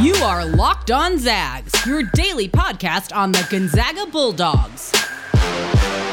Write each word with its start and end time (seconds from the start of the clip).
You 0.00 0.14
are 0.14 0.46
Locked 0.46 0.90
On 0.90 1.18
Zags, 1.18 1.74
your 1.84 2.02
daily 2.14 2.48
podcast 2.48 3.14
on 3.14 3.32
the 3.32 3.46
Gonzaga 3.50 4.06
Bulldogs. 4.06 4.90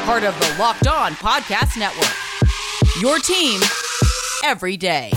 Part 0.04 0.24
of 0.24 0.38
the 0.38 0.56
Locked 0.58 0.86
On 0.86 1.12
Podcast 1.12 1.78
Network. 1.78 2.12
Your 3.00 3.18
team 3.18 3.62
every 4.44 4.76
day. 4.76 5.10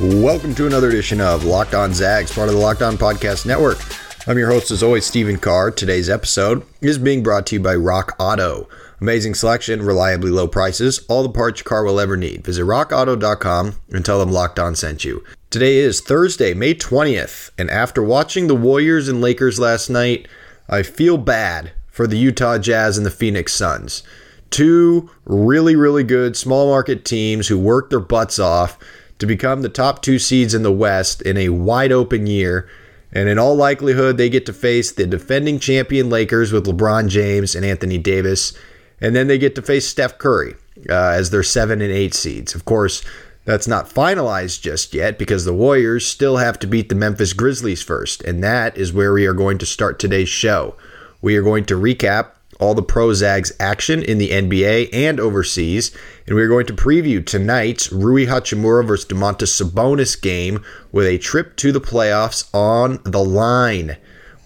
Welcome 0.00 0.56
to 0.56 0.66
another 0.66 0.88
edition 0.88 1.20
of 1.20 1.44
Locked 1.44 1.74
On 1.76 1.94
Zags, 1.94 2.32
part 2.32 2.48
of 2.48 2.56
the 2.56 2.60
Locked 2.60 2.82
On 2.82 2.96
Podcast 2.96 3.46
Network. 3.46 3.78
I'm 4.26 4.36
your 4.36 4.50
host, 4.50 4.72
as 4.72 4.82
always, 4.82 5.06
Stephen 5.06 5.38
Carr. 5.38 5.70
Today's 5.70 6.10
episode 6.10 6.66
is 6.80 6.98
being 6.98 7.22
brought 7.22 7.46
to 7.46 7.54
you 7.54 7.60
by 7.60 7.76
Rock 7.76 8.16
Auto. 8.18 8.68
Amazing 9.00 9.34
selection, 9.34 9.82
reliably 9.82 10.30
low 10.30 10.48
prices, 10.48 11.04
all 11.08 11.22
the 11.22 11.28
parts 11.28 11.60
your 11.60 11.64
car 11.66 11.84
will 11.84 12.00
ever 12.00 12.16
need. 12.16 12.44
Visit 12.44 12.62
rockauto.com 12.62 13.74
and 13.90 14.04
tell 14.04 14.18
them 14.18 14.32
Locked 14.32 14.58
On 14.58 14.74
sent 14.74 15.04
you. 15.04 15.22
Today 15.50 15.76
is 15.76 16.00
Thursday, 16.00 16.54
May 16.54 16.74
20th, 16.74 17.50
and 17.58 17.70
after 17.70 18.02
watching 18.02 18.46
the 18.46 18.54
Warriors 18.54 19.08
and 19.08 19.20
Lakers 19.20 19.60
last 19.60 19.90
night, 19.90 20.26
I 20.68 20.82
feel 20.82 21.18
bad 21.18 21.72
for 21.90 22.06
the 22.06 22.16
Utah 22.16 22.58
Jazz 22.58 22.96
and 22.96 23.06
the 23.06 23.10
Phoenix 23.10 23.52
Suns. 23.52 24.02
Two 24.50 25.10
really, 25.26 25.76
really 25.76 26.04
good 26.04 26.36
small 26.36 26.68
market 26.68 27.04
teams 27.04 27.48
who 27.48 27.58
worked 27.58 27.90
their 27.90 28.00
butts 28.00 28.38
off 28.38 28.78
to 29.18 29.26
become 29.26 29.62
the 29.62 29.68
top 29.68 30.02
two 30.02 30.18
seeds 30.18 30.54
in 30.54 30.62
the 30.62 30.72
West 30.72 31.20
in 31.22 31.36
a 31.36 31.50
wide 31.50 31.92
open 31.92 32.26
year. 32.26 32.68
And 33.12 33.28
in 33.28 33.38
all 33.38 33.54
likelihood, 33.56 34.18
they 34.18 34.28
get 34.28 34.46
to 34.46 34.52
face 34.52 34.92
the 34.92 35.06
defending 35.06 35.58
champion 35.58 36.10
Lakers 36.10 36.52
with 36.52 36.66
LeBron 36.66 37.08
James 37.08 37.54
and 37.54 37.64
Anthony 37.64 37.98
Davis. 37.98 38.52
And 39.00 39.14
then 39.14 39.26
they 39.26 39.38
get 39.38 39.54
to 39.56 39.62
face 39.62 39.86
Steph 39.86 40.18
Curry 40.18 40.54
uh, 40.88 41.10
as 41.10 41.30
their 41.30 41.42
seven 41.42 41.80
and 41.80 41.92
eight 41.92 42.14
seeds. 42.14 42.54
Of 42.54 42.64
course, 42.64 43.04
that's 43.44 43.68
not 43.68 43.88
finalized 43.88 44.60
just 44.60 44.92
yet 44.92 45.18
because 45.18 45.44
the 45.44 45.54
Warriors 45.54 46.04
still 46.04 46.38
have 46.38 46.58
to 46.58 46.66
beat 46.66 46.88
the 46.88 46.94
Memphis 46.94 47.32
Grizzlies 47.32 47.82
first. 47.82 48.22
And 48.22 48.42
that 48.42 48.76
is 48.76 48.92
where 48.92 49.12
we 49.12 49.26
are 49.26 49.34
going 49.34 49.58
to 49.58 49.66
start 49.66 49.98
today's 49.98 50.28
show. 50.28 50.76
We 51.22 51.36
are 51.36 51.42
going 51.42 51.64
to 51.66 51.80
recap 51.80 52.32
all 52.58 52.74
the 52.74 52.82
Pro 52.82 53.12
Zags 53.12 53.52
action 53.60 54.02
in 54.02 54.18
the 54.18 54.30
NBA 54.30 54.90
and 54.92 55.20
overseas. 55.20 55.96
And 56.26 56.34
we're 56.34 56.48
going 56.48 56.66
to 56.66 56.72
preview 56.72 57.24
tonight's 57.24 57.92
Rui 57.92 58.26
Hachimura 58.26 58.86
versus 58.86 59.06
Domantas 59.06 59.62
Sabonis 59.62 60.20
game 60.20 60.64
with 60.90 61.06
a 61.06 61.18
trip 61.18 61.56
to 61.56 61.70
the 61.70 61.80
playoffs 61.80 62.52
on 62.54 63.00
the 63.04 63.22
line. 63.22 63.96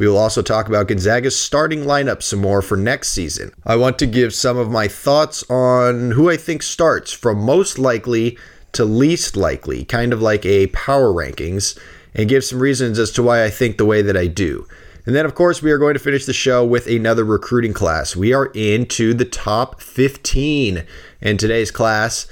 We 0.00 0.08
will 0.08 0.16
also 0.16 0.40
talk 0.40 0.66
about 0.66 0.88
Gonzaga's 0.88 1.38
starting 1.38 1.84
lineup 1.84 2.22
some 2.22 2.38
more 2.38 2.62
for 2.62 2.74
next 2.74 3.10
season. 3.10 3.52
I 3.66 3.76
want 3.76 3.98
to 3.98 4.06
give 4.06 4.32
some 4.32 4.56
of 4.56 4.70
my 4.70 4.88
thoughts 4.88 5.44
on 5.50 6.12
who 6.12 6.30
I 6.30 6.38
think 6.38 6.62
starts 6.62 7.12
from 7.12 7.42
most 7.42 7.78
likely 7.78 8.38
to 8.72 8.86
least 8.86 9.36
likely, 9.36 9.84
kind 9.84 10.14
of 10.14 10.22
like 10.22 10.46
a 10.46 10.68
power 10.68 11.12
rankings, 11.12 11.78
and 12.14 12.30
give 12.30 12.44
some 12.44 12.60
reasons 12.60 12.98
as 12.98 13.10
to 13.10 13.22
why 13.22 13.44
I 13.44 13.50
think 13.50 13.76
the 13.76 13.84
way 13.84 14.00
that 14.00 14.16
I 14.16 14.26
do. 14.26 14.66
And 15.04 15.14
then, 15.14 15.26
of 15.26 15.34
course, 15.34 15.60
we 15.60 15.70
are 15.70 15.76
going 15.76 15.92
to 15.92 16.00
finish 16.00 16.24
the 16.24 16.32
show 16.32 16.64
with 16.64 16.86
another 16.86 17.22
recruiting 17.22 17.74
class. 17.74 18.16
We 18.16 18.32
are 18.32 18.46
into 18.54 19.12
the 19.12 19.26
top 19.26 19.82
15, 19.82 20.82
and 21.20 21.38
today's 21.38 21.70
class 21.70 22.26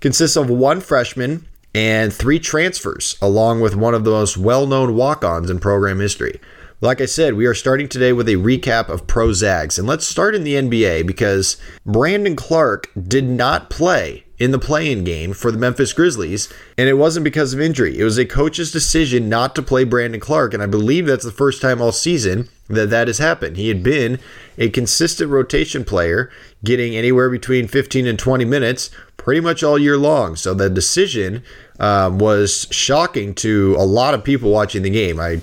consists 0.00 0.38
of 0.38 0.48
one 0.48 0.80
freshman 0.80 1.44
and 1.74 2.14
three 2.14 2.38
transfers, 2.38 3.18
along 3.20 3.60
with 3.60 3.76
one 3.76 3.94
of 3.94 4.04
the 4.04 4.10
most 4.10 4.38
well 4.38 4.66
known 4.66 4.94
walk 4.94 5.22
ons 5.22 5.50
in 5.50 5.58
program 5.58 6.00
history. 6.00 6.40
Like 6.82 7.02
I 7.02 7.06
said, 7.06 7.34
we 7.34 7.44
are 7.44 7.52
starting 7.52 7.88
today 7.90 8.14
with 8.14 8.26
a 8.26 8.36
recap 8.36 8.88
of 8.88 9.06
Pro 9.06 9.34
Zags. 9.34 9.78
And 9.78 9.86
let's 9.86 10.08
start 10.08 10.34
in 10.34 10.44
the 10.44 10.54
NBA 10.54 11.06
because 11.06 11.58
Brandon 11.84 12.34
Clark 12.34 12.90
did 13.06 13.24
not 13.24 13.68
play 13.68 14.24
in 14.38 14.50
the 14.50 14.58
play-in 14.58 15.04
game 15.04 15.34
for 15.34 15.52
the 15.52 15.58
Memphis 15.58 15.92
Grizzlies, 15.92 16.50
and 16.78 16.88
it 16.88 16.94
wasn't 16.94 17.24
because 17.24 17.52
of 17.52 17.60
injury. 17.60 17.98
It 17.98 18.04
was 18.04 18.16
a 18.16 18.24
coach's 18.24 18.72
decision 18.72 19.28
not 19.28 19.54
to 19.56 19.62
play 19.62 19.84
Brandon 19.84 20.20
Clark, 20.20 20.54
and 20.54 20.62
I 20.62 20.66
believe 20.66 21.04
that's 21.04 21.26
the 21.26 21.30
first 21.30 21.60
time 21.60 21.82
all 21.82 21.92
season 21.92 22.48
that 22.68 22.88
that 22.88 23.08
has 23.08 23.18
happened. 23.18 23.58
He 23.58 23.68
had 23.68 23.82
been 23.82 24.18
a 24.56 24.70
consistent 24.70 25.30
rotation 25.30 25.84
player, 25.84 26.30
getting 26.64 26.96
anywhere 26.96 27.28
between 27.28 27.68
15 27.68 28.06
and 28.06 28.18
20 28.18 28.46
minutes 28.46 28.90
pretty 29.18 29.42
much 29.42 29.62
all 29.62 29.78
year 29.78 29.98
long. 29.98 30.34
So 30.36 30.54
the 30.54 30.70
decision 30.70 31.42
um, 31.78 32.18
was 32.18 32.66
shocking 32.70 33.34
to 33.34 33.76
a 33.78 33.84
lot 33.84 34.14
of 34.14 34.24
people 34.24 34.50
watching 34.50 34.82
the 34.82 34.88
game. 34.88 35.20
I 35.20 35.42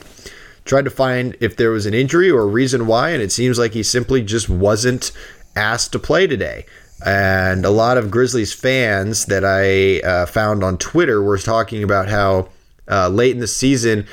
tried 0.67 0.85
to 0.85 0.91
find 0.91 1.35
if 1.39 1.55
there 1.55 1.71
was 1.71 1.85
an 1.85 1.93
injury 1.93 2.29
or 2.29 2.41
a 2.41 2.47
reason 2.47 2.87
why, 2.87 3.09
and 3.09 3.21
it 3.21 3.31
seems 3.31 3.57
like 3.57 3.73
he 3.73 3.83
simply 3.83 4.21
just 4.21 4.49
wasn't 4.49 5.11
asked 5.55 5.91
to 5.93 5.99
play 5.99 6.27
today. 6.27 6.65
And 7.05 7.65
a 7.65 7.69
lot 7.69 7.97
of 7.97 8.09
Grizzlies 8.09 8.53
fans 8.53 9.25
that 9.25 9.45
I 9.45 9.99
uh, 10.07 10.25
found 10.25 10.63
on 10.63 10.77
Twitter 10.77 11.21
were 11.21 11.37
talking 11.37 11.83
about 11.83 12.09
how 12.09 12.49
uh, 12.89 13.09
late 13.09 13.31
in 13.31 13.39
the 13.39 13.47
season 13.47 14.07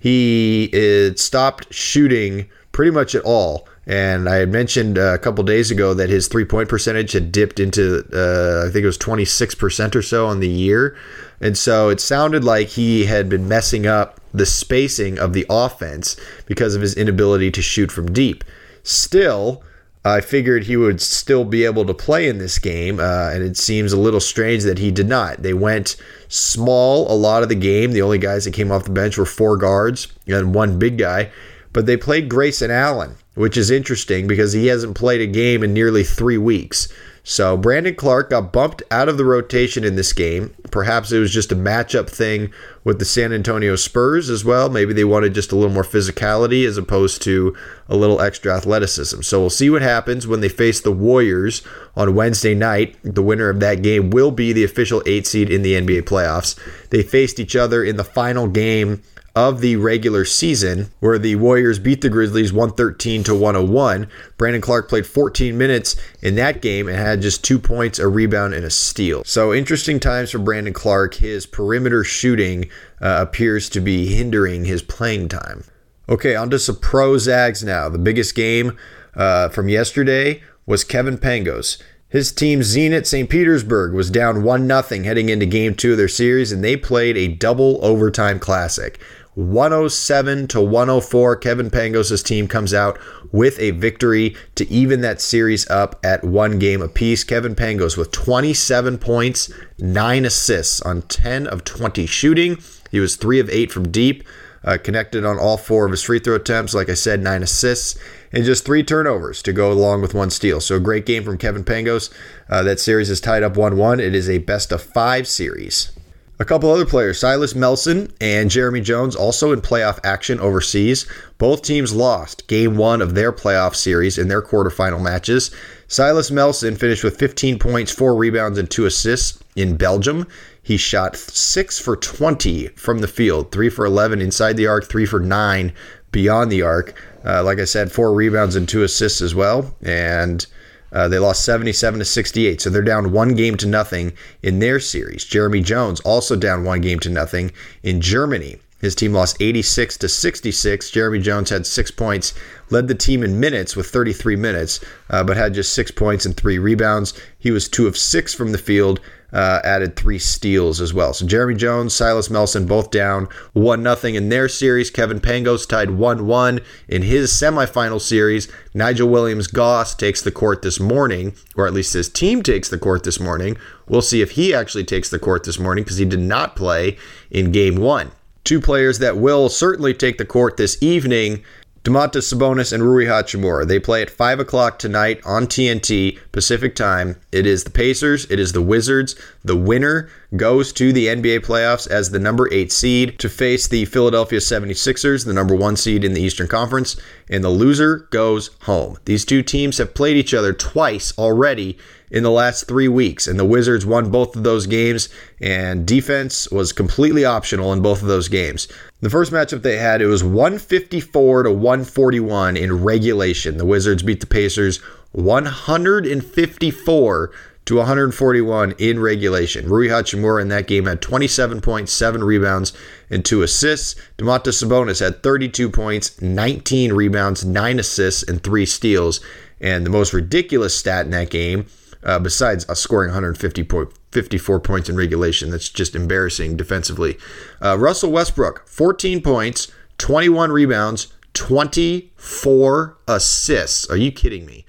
he 0.00 0.70
uh, 0.72 1.14
stopped 1.16 1.72
shooting 1.72 2.48
pretty 2.72 2.90
much 2.90 3.14
at 3.14 3.22
all. 3.24 3.68
And 3.86 4.28
I 4.28 4.36
had 4.36 4.50
mentioned 4.50 4.98
a 4.98 5.18
couple 5.18 5.42
days 5.44 5.70
ago 5.70 5.94
that 5.94 6.08
his 6.08 6.28
three 6.28 6.44
point 6.44 6.68
percentage 6.68 7.12
had 7.12 7.32
dipped 7.32 7.58
into, 7.58 8.04
uh, 8.12 8.66
I 8.68 8.70
think 8.70 8.84
it 8.84 8.86
was 8.86 8.98
26% 8.98 9.94
or 9.94 10.02
so 10.02 10.26
on 10.26 10.40
the 10.40 10.48
year. 10.48 10.96
And 11.40 11.58
so 11.58 11.88
it 11.88 12.00
sounded 12.00 12.44
like 12.44 12.68
he 12.68 13.06
had 13.06 13.28
been 13.28 13.48
messing 13.48 13.86
up 13.86 14.19
the 14.32 14.46
spacing 14.46 15.18
of 15.18 15.32
the 15.32 15.46
offense 15.50 16.16
because 16.46 16.74
of 16.74 16.82
his 16.82 16.94
inability 16.94 17.50
to 17.50 17.62
shoot 17.62 17.90
from 17.90 18.12
deep. 18.12 18.44
Still, 18.82 19.62
I 20.04 20.22
figured 20.22 20.64
he 20.64 20.76
would 20.76 21.02
still 21.02 21.44
be 21.44 21.64
able 21.64 21.84
to 21.84 21.92
play 21.92 22.26
in 22.28 22.38
this 22.38 22.58
game, 22.58 22.98
uh, 22.98 23.30
and 23.32 23.42
it 23.42 23.58
seems 23.58 23.92
a 23.92 24.00
little 24.00 24.20
strange 24.20 24.62
that 24.62 24.78
he 24.78 24.90
did 24.90 25.08
not. 25.08 25.42
They 25.42 25.52
went 25.52 25.96
small 26.28 27.10
a 27.12 27.14
lot 27.14 27.42
of 27.42 27.50
the 27.50 27.54
game. 27.54 27.92
The 27.92 28.00
only 28.02 28.18
guys 28.18 28.46
that 28.46 28.54
came 28.54 28.72
off 28.72 28.84
the 28.84 28.90
bench 28.90 29.18
were 29.18 29.26
four 29.26 29.58
guards 29.58 30.08
and 30.26 30.54
one 30.54 30.78
big 30.78 30.96
guy, 30.96 31.30
but 31.74 31.84
they 31.84 31.98
played 31.98 32.30
Grayson 32.30 32.70
Allen, 32.70 33.16
which 33.34 33.58
is 33.58 33.70
interesting 33.70 34.26
because 34.26 34.54
he 34.54 34.68
hasn't 34.68 34.96
played 34.96 35.20
a 35.20 35.26
game 35.26 35.62
in 35.62 35.74
nearly 35.74 36.02
three 36.02 36.38
weeks. 36.38 36.88
So 37.22 37.56
Brandon 37.56 37.94
Clark 37.94 38.30
got 38.30 38.52
bumped 38.52 38.82
out 38.90 39.08
of 39.08 39.18
the 39.18 39.24
rotation 39.24 39.84
in 39.84 39.96
this 39.96 40.12
game. 40.12 40.54
Perhaps 40.70 41.12
it 41.12 41.18
was 41.18 41.32
just 41.32 41.52
a 41.52 41.56
matchup 41.56 42.08
thing 42.08 42.52
with 42.82 42.98
the 42.98 43.04
San 43.04 43.32
Antonio 43.32 43.76
Spurs 43.76 44.30
as 44.30 44.44
well. 44.44 44.70
Maybe 44.70 44.92
they 44.92 45.04
wanted 45.04 45.34
just 45.34 45.52
a 45.52 45.56
little 45.56 45.72
more 45.72 45.84
physicality 45.84 46.66
as 46.66 46.78
opposed 46.78 47.22
to 47.22 47.54
a 47.88 47.96
little 47.96 48.20
extra 48.20 48.56
athleticism. 48.56 49.20
So 49.22 49.40
we'll 49.40 49.50
see 49.50 49.68
what 49.68 49.82
happens 49.82 50.26
when 50.26 50.40
they 50.40 50.48
face 50.48 50.80
the 50.80 50.92
Warriors 50.92 51.62
on 51.94 52.14
Wednesday 52.14 52.54
night. 52.54 52.96
The 53.02 53.22
winner 53.22 53.50
of 53.50 53.60
that 53.60 53.82
game 53.82 54.10
will 54.10 54.30
be 54.30 54.52
the 54.52 54.64
official 54.64 55.02
eight 55.04 55.26
seed 55.26 55.50
in 55.50 55.62
the 55.62 55.74
NBA 55.74 56.02
playoffs. 56.02 56.58
They 56.88 57.02
faced 57.02 57.38
each 57.38 57.54
other 57.54 57.84
in 57.84 57.96
the 57.96 58.04
final 58.04 58.48
game 58.48 59.02
of 59.48 59.62
the 59.62 59.76
regular 59.76 60.26
season, 60.26 60.90
where 61.00 61.18
the 61.18 61.34
Warriors 61.36 61.78
beat 61.78 62.02
the 62.02 62.10
Grizzlies 62.10 62.52
113 62.52 63.24
to 63.24 63.34
101. 63.34 64.06
Brandon 64.36 64.60
Clark 64.60 64.86
played 64.86 65.06
14 65.06 65.56
minutes 65.56 65.96
in 66.20 66.34
that 66.34 66.60
game 66.60 66.88
and 66.88 66.96
had 66.98 67.22
just 67.22 67.42
two 67.42 67.58
points, 67.58 67.98
a 67.98 68.06
rebound, 68.06 68.52
and 68.52 68.66
a 68.66 68.70
steal. 68.70 69.24
So 69.24 69.54
interesting 69.54 69.98
times 69.98 70.30
for 70.30 70.38
Brandon 70.38 70.74
Clark. 70.74 71.14
His 71.14 71.46
perimeter 71.46 72.04
shooting 72.04 72.68
uh, 73.00 73.24
appears 73.26 73.70
to 73.70 73.80
be 73.80 74.14
hindering 74.14 74.66
his 74.66 74.82
playing 74.82 75.28
time. 75.28 75.64
Okay, 76.06 76.36
on 76.36 76.50
to 76.50 76.58
some 76.58 76.76
pro 76.76 77.16
Zags 77.16 77.64
now. 77.64 77.88
The 77.88 77.98
biggest 77.98 78.34
game 78.34 78.76
uh, 79.14 79.48
from 79.48 79.70
yesterday 79.70 80.42
was 80.66 80.84
Kevin 80.84 81.16
Pangos. 81.16 81.80
His 82.10 82.32
team 82.32 82.60
Zenit 82.60 83.06
St. 83.06 83.30
Petersburg 83.30 83.92
was 83.92 84.10
down 84.10 84.42
1 84.42 84.66
0 84.66 85.04
heading 85.04 85.28
into 85.28 85.46
game 85.46 85.76
two 85.76 85.92
of 85.92 85.96
their 85.96 86.08
series, 86.08 86.50
and 86.50 86.62
they 86.62 86.76
played 86.76 87.16
a 87.16 87.28
double 87.28 87.78
overtime 87.84 88.40
classic. 88.40 89.00
107 89.34 90.48
to 90.48 90.60
104. 90.60 91.36
Kevin 91.36 91.70
Pangos' 91.70 92.24
team 92.24 92.48
comes 92.48 92.74
out 92.74 92.98
with 93.32 93.58
a 93.60 93.70
victory 93.70 94.34
to 94.56 94.68
even 94.70 95.00
that 95.00 95.20
series 95.20 95.68
up 95.70 95.98
at 96.04 96.24
one 96.24 96.58
game 96.58 96.82
apiece. 96.82 97.22
Kevin 97.24 97.54
Pangos 97.54 97.96
with 97.96 98.10
27 98.10 98.98
points, 98.98 99.52
9 99.78 100.24
assists 100.24 100.80
on 100.82 101.02
10 101.02 101.46
of 101.46 101.64
20 101.64 102.06
shooting. 102.06 102.58
He 102.90 102.98
was 102.98 103.16
3 103.16 103.38
of 103.38 103.48
8 103.48 103.70
from 103.70 103.90
deep, 103.90 104.24
uh, 104.64 104.78
connected 104.82 105.24
on 105.24 105.38
all 105.38 105.56
four 105.56 105.86
of 105.86 105.92
his 105.92 106.02
free 106.02 106.18
throw 106.18 106.34
attempts. 106.34 106.74
Like 106.74 106.88
I 106.90 106.94
said, 106.94 107.22
9 107.22 107.42
assists 107.42 107.98
and 108.32 108.44
just 108.44 108.64
three 108.64 108.82
turnovers 108.82 109.42
to 109.42 109.52
go 109.52 109.72
along 109.72 110.02
with 110.02 110.14
one 110.14 110.30
steal. 110.30 110.60
So 110.60 110.76
a 110.76 110.80
great 110.80 111.06
game 111.06 111.24
from 111.24 111.38
Kevin 111.38 111.64
Pangos. 111.64 112.12
Uh, 112.48 112.62
that 112.64 112.80
series 112.80 113.10
is 113.10 113.20
tied 113.20 113.42
up 113.42 113.56
1 113.56 113.76
1. 113.76 114.00
It 114.00 114.14
is 114.14 114.28
a 114.28 114.38
best 114.38 114.72
of 114.72 114.82
five 114.82 115.26
series. 115.26 115.92
A 116.40 116.44
couple 116.46 116.70
other 116.70 116.86
players, 116.86 117.20
Silas 117.20 117.54
Melson 117.54 118.10
and 118.18 118.50
Jeremy 118.50 118.80
Jones, 118.80 119.14
also 119.14 119.52
in 119.52 119.60
playoff 119.60 119.98
action 120.02 120.40
overseas. 120.40 121.04
Both 121.36 121.60
teams 121.60 121.92
lost 121.92 122.46
game 122.46 122.78
one 122.78 123.02
of 123.02 123.14
their 123.14 123.30
playoff 123.30 123.76
series 123.76 124.16
in 124.16 124.28
their 124.28 124.40
quarterfinal 124.40 125.02
matches. 125.02 125.50
Silas 125.86 126.30
Melson 126.30 126.76
finished 126.76 127.04
with 127.04 127.18
15 127.18 127.58
points, 127.58 127.92
four 127.92 128.16
rebounds, 128.16 128.56
and 128.56 128.70
two 128.70 128.86
assists 128.86 129.38
in 129.54 129.76
Belgium. 129.76 130.26
He 130.62 130.78
shot 130.78 131.14
six 131.14 131.78
for 131.78 131.94
20 131.94 132.68
from 132.68 133.00
the 133.00 133.08
field, 133.08 133.52
three 133.52 133.68
for 133.68 133.84
11 133.84 134.22
inside 134.22 134.56
the 134.56 134.66
arc, 134.66 134.88
three 134.88 135.04
for 135.04 135.20
nine 135.20 135.74
beyond 136.10 136.50
the 136.50 136.62
arc. 136.62 136.94
Uh, 137.22 137.44
like 137.44 137.58
I 137.58 137.66
said, 137.66 137.92
four 137.92 138.14
rebounds 138.14 138.56
and 138.56 138.66
two 138.66 138.82
assists 138.82 139.20
as 139.20 139.34
well. 139.34 139.74
And 139.82 140.46
Uh, 140.92 141.08
they 141.08 141.18
lost 141.18 141.44
77 141.44 142.00
to 142.00 142.04
68, 142.04 142.60
so 142.60 142.70
they're 142.70 142.82
down 142.82 143.12
one 143.12 143.34
game 143.34 143.56
to 143.58 143.66
nothing 143.66 144.12
in 144.42 144.58
their 144.58 144.80
series. 144.80 145.24
Jeremy 145.24 145.62
Jones 145.62 146.00
also 146.00 146.36
down 146.36 146.64
one 146.64 146.80
game 146.80 146.98
to 147.00 147.10
nothing 147.10 147.52
in 147.82 148.00
Germany. 148.00 148.58
His 148.80 148.94
team 148.94 149.12
lost 149.12 149.36
86 149.40 149.98
to 149.98 150.08
66. 150.08 150.90
Jeremy 150.90 151.18
Jones 151.20 151.50
had 151.50 151.66
six 151.66 151.90
points, 151.90 152.32
led 152.70 152.88
the 152.88 152.94
team 152.94 153.22
in 153.22 153.38
minutes 153.38 153.76
with 153.76 153.88
33 153.88 154.36
minutes, 154.36 154.80
uh, 155.10 155.22
but 155.22 155.36
had 155.36 155.54
just 155.54 155.74
six 155.74 155.90
points 155.90 156.24
and 156.24 156.36
three 156.36 156.58
rebounds. 156.58 157.12
He 157.38 157.50
was 157.50 157.68
two 157.68 157.86
of 157.86 157.96
six 157.96 158.32
from 158.32 158.52
the 158.52 158.58
field, 158.58 159.00
uh, 159.32 159.60
added 159.64 159.96
three 159.96 160.18
steals 160.18 160.80
as 160.80 160.94
well. 160.94 161.12
So 161.12 161.26
Jeremy 161.26 161.54
Jones, 161.54 161.94
Silas 161.94 162.30
Melson 162.30 162.66
both 162.66 162.90
down 162.90 163.28
one 163.52 163.82
nothing 163.82 164.14
in 164.14 164.28
their 164.28 164.48
series. 164.48 164.90
Kevin 164.90 165.20
Pangos 165.20 165.68
tied 165.68 165.90
one 165.90 166.26
one 166.26 166.60
in 166.88 167.02
his 167.02 167.30
semifinal 167.30 168.00
series. 168.00 168.48
Nigel 168.74 169.08
Williams 169.08 169.46
Goss 169.46 169.94
takes 169.94 170.22
the 170.22 170.32
court 170.32 170.62
this 170.62 170.80
morning, 170.80 171.34
or 171.54 171.66
at 171.66 171.74
least 171.74 171.92
his 171.92 172.08
team 172.08 172.42
takes 172.42 172.68
the 172.68 172.78
court 172.78 173.04
this 173.04 173.20
morning. 173.20 173.56
We'll 173.86 174.02
see 174.02 174.22
if 174.22 174.32
he 174.32 174.54
actually 174.54 174.84
takes 174.84 175.10
the 175.10 175.18
court 175.18 175.44
this 175.44 175.58
morning 175.58 175.84
because 175.84 175.98
he 175.98 176.04
did 176.04 176.20
not 176.20 176.56
play 176.56 176.96
in 177.30 177.52
game 177.52 177.76
one. 177.76 178.12
Two 178.44 178.60
players 178.60 178.98
that 178.98 179.16
will 179.16 179.48
certainly 179.48 179.94
take 179.94 180.18
the 180.18 180.24
court 180.24 180.56
this 180.56 180.82
evening 180.82 181.44
Domantas 181.82 182.30
Sabonis 182.30 182.74
and 182.74 182.82
Rui 182.82 183.06
Hachimura. 183.06 183.66
They 183.66 183.78
play 183.78 184.02
at 184.02 184.10
5 184.10 184.40
o'clock 184.40 184.78
tonight 184.78 185.22
on 185.24 185.46
TNT 185.46 186.18
Pacific 186.30 186.76
Time. 186.76 187.16
It 187.32 187.46
is 187.46 187.64
the 187.64 187.70
Pacers, 187.70 188.30
it 188.30 188.38
is 188.38 188.52
the 188.52 188.60
Wizards. 188.60 189.16
The 189.42 189.56
winner 189.56 190.10
goes 190.36 190.74
to 190.74 190.92
the 190.92 191.06
NBA 191.06 191.40
playoffs 191.40 191.88
as 191.88 192.10
the 192.10 192.18
number 192.18 192.52
8 192.52 192.70
seed 192.70 193.18
to 193.20 193.30
face 193.30 193.66
the 193.66 193.86
Philadelphia 193.86 194.40
76ers, 194.40 195.24
the 195.24 195.32
number 195.32 195.54
1 195.54 195.76
seed 195.76 196.04
in 196.04 196.12
the 196.12 196.20
Eastern 196.20 196.48
Conference, 196.48 197.00
and 197.30 197.42
the 197.42 197.48
loser 197.48 198.06
goes 198.10 198.50
home. 198.62 198.98
These 199.06 199.24
two 199.24 199.42
teams 199.42 199.78
have 199.78 199.94
played 199.94 200.18
each 200.18 200.34
other 200.34 200.52
twice 200.52 201.16
already 201.16 201.78
in 202.10 202.22
the 202.22 202.30
last 202.30 202.66
three 202.66 202.88
weeks, 202.88 203.28
and 203.28 203.38
the 203.38 203.44
Wizards 203.44 203.86
won 203.86 204.10
both 204.10 204.34
of 204.34 204.42
those 204.42 204.66
games, 204.66 205.08
and 205.40 205.86
defense 205.86 206.50
was 206.50 206.72
completely 206.72 207.24
optional 207.24 207.72
in 207.72 207.80
both 207.80 208.02
of 208.02 208.08
those 208.08 208.26
games. 208.28 208.66
The 209.00 209.10
first 209.10 209.32
matchup 209.32 209.62
they 209.62 209.78
had, 209.78 210.02
it 210.02 210.06
was 210.06 210.24
154 210.24 211.44
to 211.44 211.50
141 211.50 212.56
in 212.56 212.82
regulation. 212.82 213.58
The 213.58 213.66
Wizards 213.66 214.02
beat 214.02 214.18
the 214.20 214.26
Pacers 214.26 214.78
154 215.12 217.30
to 217.66 217.76
141 217.76 218.72
in 218.78 218.98
regulation. 218.98 219.68
Rui 219.68 219.88
Hachimura 219.88 220.40
in 220.42 220.48
that 220.48 220.66
game 220.66 220.86
had 220.86 221.00
27.7 221.00 222.24
rebounds 222.24 222.72
and 223.10 223.24
two 223.24 223.42
assists. 223.42 223.94
Domantas 224.18 224.60
Sabonis 224.62 225.00
had 225.00 225.22
32 225.22 225.70
points, 225.70 226.20
19 226.20 226.92
rebounds, 226.92 227.44
9 227.44 227.78
assists, 227.78 228.24
and 228.24 228.42
3 228.42 228.66
steals. 228.66 229.20
And 229.60 229.86
the 229.86 229.90
most 229.90 230.12
ridiculous 230.12 230.74
stat 230.74 231.04
in 231.04 231.12
that 231.12 231.30
game 231.30 231.66
uh, 232.02 232.18
besides 232.18 232.68
uh, 232.68 232.74
scoring 232.74 233.08
150 233.10 233.64
point, 233.64 233.90
54 234.12 234.60
points 234.60 234.88
in 234.88 234.96
regulation. 234.96 235.50
That's 235.50 235.68
just 235.68 235.94
embarrassing 235.94 236.56
defensively. 236.56 237.18
Uh, 237.62 237.78
Russell 237.78 238.12
Westbrook, 238.12 238.66
14 238.66 239.22
points, 239.22 239.70
21 239.98 240.50
rebounds, 240.52 241.12
24 241.34 242.98
assists. 243.06 243.88
Are 243.90 243.96
you 243.96 244.10
kidding 244.12 244.46
me? 244.46 244.64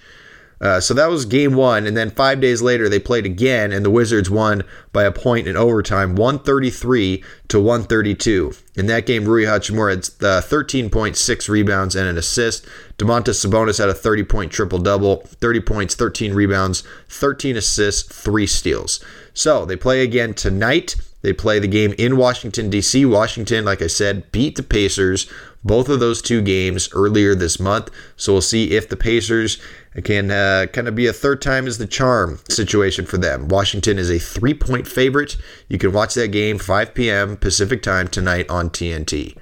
Uh, 0.61 0.79
so 0.79 0.93
that 0.93 1.09
was 1.09 1.25
game 1.25 1.55
one. 1.55 1.87
And 1.87 1.97
then 1.97 2.11
five 2.11 2.39
days 2.39 2.61
later, 2.61 2.87
they 2.87 2.99
played 2.99 3.25
again, 3.25 3.71
and 3.71 3.83
the 3.83 3.89
Wizards 3.89 4.29
won 4.29 4.63
by 4.93 5.03
a 5.03 5.11
point 5.11 5.47
in 5.47 5.57
overtime, 5.57 6.15
133 6.15 7.23
to 7.47 7.59
132. 7.59 8.53
In 8.75 8.85
that 8.85 9.07
game, 9.07 9.25
Rui 9.25 9.43
Hachimura 9.43 9.89
had 9.89 10.25
uh, 10.25 10.41
13.6 10.41 11.49
rebounds 11.49 11.95
and 11.95 12.07
an 12.07 12.17
assist. 12.17 12.67
Domantas 12.99 13.43
Sabonis 13.43 13.79
had 13.79 13.89
a 13.89 13.93
30 13.93 14.23
point 14.23 14.51
triple 14.51 14.79
double, 14.79 15.17
30 15.17 15.61
points, 15.61 15.95
13 15.95 16.33
rebounds, 16.33 16.83
13 17.09 17.57
assists, 17.57 18.03
three 18.03 18.47
steals. 18.47 19.03
So 19.33 19.65
they 19.65 19.75
play 19.75 20.03
again 20.03 20.35
tonight. 20.35 20.95
They 21.23 21.33
play 21.33 21.59
the 21.59 21.67
game 21.67 21.93
in 21.99 22.17
Washington, 22.17 22.69
D.C. 22.71 23.05
Washington, 23.05 23.63
like 23.63 23.81
I 23.81 23.87
said, 23.87 24.31
beat 24.31 24.55
the 24.55 24.63
Pacers 24.63 25.27
both 25.63 25.89
of 25.89 25.99
those 25.99 26.21
two 26.21 26.41
games 26.41 26.89
earlier 26.93 27.35
this 27.35 27.59
month. 27.59 27.89
So 28.15 28.33
we'll 28.33 28.41
see 28.41 28.71
if 28.71 28.89
the 28.89 28.97
Pacers 28.97 29.59
can 29.99 30.31
uh, 30.31 30.67
kind 30.71 30.87
of 30.87 30.95
be 30.95 31.07
a 31.07 31.13
third 31.13 31.41
time 31.41 31.67
is 31.67 31.77
the 31.77 31.87
charm 31.87 32.39
situation 32.49 33.05
for 33.05 33.17
them. 33.17 33.49
Washington 33.49 33.99
is 33.99 34.09
a 34.09 34.19
three 34.19 34.53
point 34.53 34.87
favorite. 34.87 35.35
You 35.67 35.77
can 35.77 35.91
watch 35.91 36.13
that 36.13 36.29
game 36.29 36.57
5 36.57 36.93
p.m. 36.93 37.35
Pacific 37.35 37.83
time 37.83 38.07
tonight 38.07 38.49
on 38.49 38.69
TNT. 38.69 39.37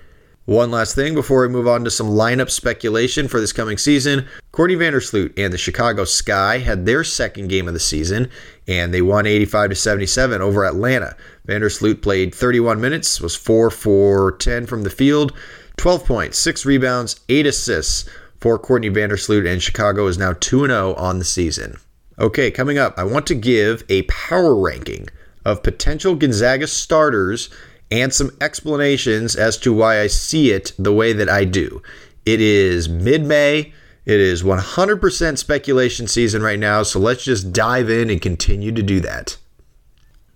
One 0.46 0.72
last 0.72 0.96
thing 0.96 1.14
before 1.14 1.44
we 1.44 1.50
move 1.50 1.68
on 1.68 1.84
to 1.84 1.92
some 1.92 2.10
lineup 2.10 2.50
speculation 2.50 3.28
for 3.28 3.40
this 3.40 3.54
coming 3.54 3.78
season. 3.78 4.28
Courtney 4.52 4.76
Vandersloot 4.76 5.38
and 5.38 5.54
the 5.54 5.60
Chicago 5.60 6.06
Sky 6.06 6.58
had 6.58 6.88
their 6.88 7.04
second 7.04 7.50
game 7.50 7.68
of 7.68 7.76
the 7.76 7.80
season, 7.80 8.32
and 8.68 8.92
they 8.92 9.04
won 9.04 9.28
85 9.28 9.70
to 9.70 9.76
77 9.76 10.42
over 10.42 10.66
Atlanta. 10.66 11.16
Vandersloot 11.48 12.02
played 12.02 12.34
31 12.34 12.82
minutes, 12.82 13.22
was 13.22 13.36
4 13.36 13.70
for 13.70 14.32
10 14.32 14.66
from 14.66 14.82
the 14.82 14.90
field, 14.90 15.34
12 15.78 16.04
points, 16.04 16.40
6 16.40 16.66
rebounds, 16.66 17.20
8 17.30 17.46
assists 17.46 18.10
for 18.40 18.58
Courtney 18.58 18.90
Vandersloot, 18.90 19.52
and 19.52 19.62
Chicago 19.62 20.08
is 20.08 20.18
now 20.18 20.34
2 20.34 20.68
0 20.68 20.94
on 20.96 21.20
the 21.20 21.26
season. 21.26 21.78
Okay, 22.18 22.52
coming 22.52 22.78
up, 22.78 22.94
I 22.98 23.04
want 23.04 23.28
to 23.28 23.36
give 23.36 23.84
a 23.90 24.04
power 24.04 24.56
ranking 24.56 25.08
of 25.46 25.64
potential 25.64 26.16
Gonzaga 26.16 26.68
starters 26.68 27.50
and 27.92 28.14
some 28.14 28.32
explanations 28.42 29.36
as 29.36 29.58
to 29.58 29.74
why 29.74 30.02
I 30.02 30.08
see 30.08 30.52
it 30.52 30.74
the 30.78 30.94
way 30.94 31.14
that 31.14 31.30
I 31.30 31.46
do. 31.46 31.82
It 32.26 32.42
is 32.42 32.90
mid 32.90 33.26
May. 33.26 33.74
It 34.06 34.20
is 34.20 34.44
100% 34.44 35.38
speculation 35.38 36.08
season 36.08 36.42
right 36.42 36.60
now, 36.60 36.84
so 36.84 37.00
let's 37.00 37.24
just 37.24 37.54
dive 37.54 37.90
in 37.90 38.10
and 38.10 38.22
continue 38.22 38.72
to 38.72 38.82
do 38.82 39.00
that. 39.02 39.38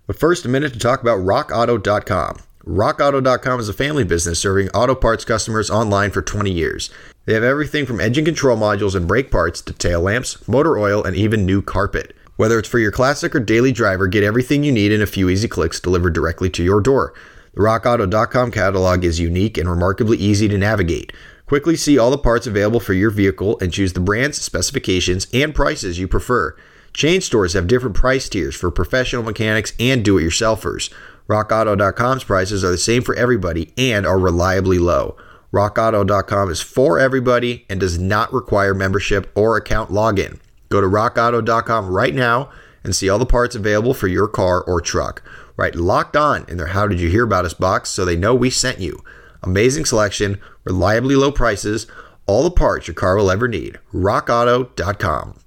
But 0.06 0.18
first, 0.18 0.44
a 0.44 0.48
minute 0.48 0.72
to 0.74 0.78
talk 0.78 1.00
about 1.00 1.20
RockAuto.com. 1.20 2.38
RockAuto.com 2.66 3.60
is 3.60 3.68
a 3.68 3.72
family 3.72 4.04
business 4.04 4.38
serving 4.38 4.68
auto 4.70 4.94
parts 4.94 5.24
customers 5.24 5.70
online 5.70 6.10
for 6.10 6.22
20 6.22 6.50
years. 6.50 6.90
They 7.26 7.34
have 7.34 7.42
everything 7.42 7.86
from 7.86 8.00
engine 8.00 8.24
control 8.24 8.56
modules 8.56 8.94
and 8.94 9.08
brake 9.08 9.30
parts 9.30 9.62
to 9.62 9.72
tail 9.72 10.02
lamps, 10.02 10.46
motor 10.46 10.76
oil, 10.76 11.02
and 11.02 11.16
even 11.16 11.46
new 11.46 11.62
carpet. 11.62 12.14
Whether 12.36 12.58
it's 12.58 12.68
for 12.68 12.78
your 12.78 12.92
classic 12.92 13.34
or 13.34 13.40
daily 13.40 13.72
driver, 13.72 14.08
get 14.08 14.22
everything 14.22 14.64
you 14.64 14.72
need 14.72 14.92
in 14.92 15.00
a 15.00 15.06
few 15.06 15.30
easy 15.30 15.48
clicks 15.48 15.80
delivered 15.80 16.12
directly 16.12 16.50
to 16.50 16.62
your 16.62 16.80
door. 16.80 17.14
The 17.54 17.60
RockAuto.com 17.60 18.50
catalog 18.50 19.04
is 19.04 19.20
unique 19.20 19.56
and 19.56 19.70
remarkably 19.70 20.18
easy 20.18 20.48
to 20.48 20.58
navigate. 20.58 21.12
Quickly 21.46 21.76
see 21.76 21.96
all 21.96 22.10
the 22.10 22.18
parts 22.18 22.46
available 22.46 22.80
for 22.80 22.92
your 22.92 23.10
vehicle 23.10 23.58
and 23.60 23.72
choose 23.72 23.92
the 23.92 24.00
brands, 24.00 24.42
specifications, 24.42 25.26
and 25.32 25.54
prices 25.54 25.98
you 25.98 26.08
prefer. 26.08 26.56
Chain 26.92 27.20
stores 27.20 27.52
have 27.54 27.66
different 27.66 27.96
price 27.96 28.28
tiers 28.28 28.54
for 28.54 28.70
professional 28.70 29.22
mechanics 29.22 29.72
and 29.78 30.04
do 30.04 30.18
it 30.18 30.24
yourselfers. 30.24 30.92
RockAuto.com's 31.28 32.24
prices 32.24 32.64
are 32.64 32.70
the 32.70 32.78
same 32.78 33.02
for 33.02 33.14
everybody 33.14 33.72
and 33.78 34.04
are 34.04 34.18
reliably 34.18 34.78
low. 34.78 35.16
RockAuto.com 35.54 36.50
is 36.50 36.60
for 36.60 36.98
everybody 36.98 37.64
and 37.70 37.78
does 37.78 37.96
not 37.96 38.32
require 38.32 38.74
membership 38.74 39.30
or 39.36 39.56
account 39.56 39.88
login. 39.88 40.40
Go 40.68 40.80
to 40.80 40.88
RockAuto.com 40.88 41.88
right 41.88 42.12
now 42.12 42.50
and 42.82 42.94
see 42.94 43.08
all 43.08 43.20
the 43.20 43.24
parts 43.24 43.54
available 43.54 43.94
for 43.94 44.08
your 44.08 44.26
car 44.26 44.62
or 44.62 44.80
truck. 44.80 45.22
Right, 45.56 45.76
locked 45.76 46.16
on 46.16 46.44
in 46.48 46.56
their 46.56 46.66
How 46.66 46.88
Did 46.88 46.98
You 46.98 47.08
Hear 47.08 47.22
About 47.22 47.44
Us 47.44 47.54
box 47.54 47.90
so 47.90 48.04
they 48.04 48.16
know 48.16 48.34
we 48.34 48.50
sent 48.50 48.80
you. 48.80 49.04
Amazing 49.44 49.84
selection, 49.84 50.40
reliably 50.64 51.14
low 51.14 51.30
prices, 51.30 51.86
all 52.26 52.42
the 52.42 52.50
parts 52.50 52.88
your 52.88 52.94
car 52.96 53.14
will 53.14 53.30
ever 53.30 53.46
need. 53.46 53.78
RockAuto.com. 53.92 55.38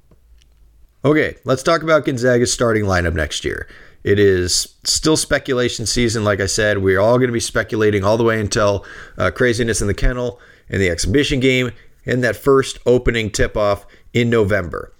Okay, 1.03 1.35
let's 1.43 1.63
talk 1.63 1.83
about 1.83 2.05
Gonzaga's 2.05 2.53
starting 2.53 2.85
lineup 2.85 3.13
next 3.13 3.43
year. 3.43 3.67
It 4.07 4.19
is 4.19 4.73
still 4.85 5.17
speculation 5.17 5.85
season, 5.85 6.23
like 6.23 6.39
I 6.39 6.45
said. 6.45 6.77
We're 6.77 7.01
all 7.01 7.17
going 7.17 7.27
to 7.27 7.33
be 7.33 7.41
speculating 7.41 8.05
all 8.05 8.15
the 8.15 8.23
way 8.23 8.39
until 8.39 8.85
uh, 9.17 9.31
Kraziness 9.31 9.81
in 9.81 9.87
the 9.87 9.93
Kennel 9.93 10.39
and 10.69 10.81
the 10.81 10.89
exhibition 10.89 11.41
game 11.41 11.73
and 12.05 12.23
that 12.23 12.37
first 12.37 12.79
opening 12.85 13.29
tip 13.29 13.57
off 13.57 13.85
in 14.13 14.29
November. 14.29 14.93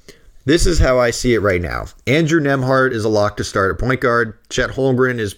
This 0.44 0.66
is 0.66 0.80
how 0.80 1.00
I 1.00 1.12
see 1.12 1.34
it 1.34 1.40
right 1.40 1.62
now. 1.62 1.86
Andrew 2.06 2.42
Nembhard 2.42 2.92
is 2.92 3.06
a 3.06 3.10
lock 3.10 3.38
to 3.38 3.46
start 3.46 3.74
at 3.74 3.80
point 3.80 4.02
guard. 4.02 4.38
Chet 4.50 4.72
Holmgren 4.72 5.20
is 5.20 5.36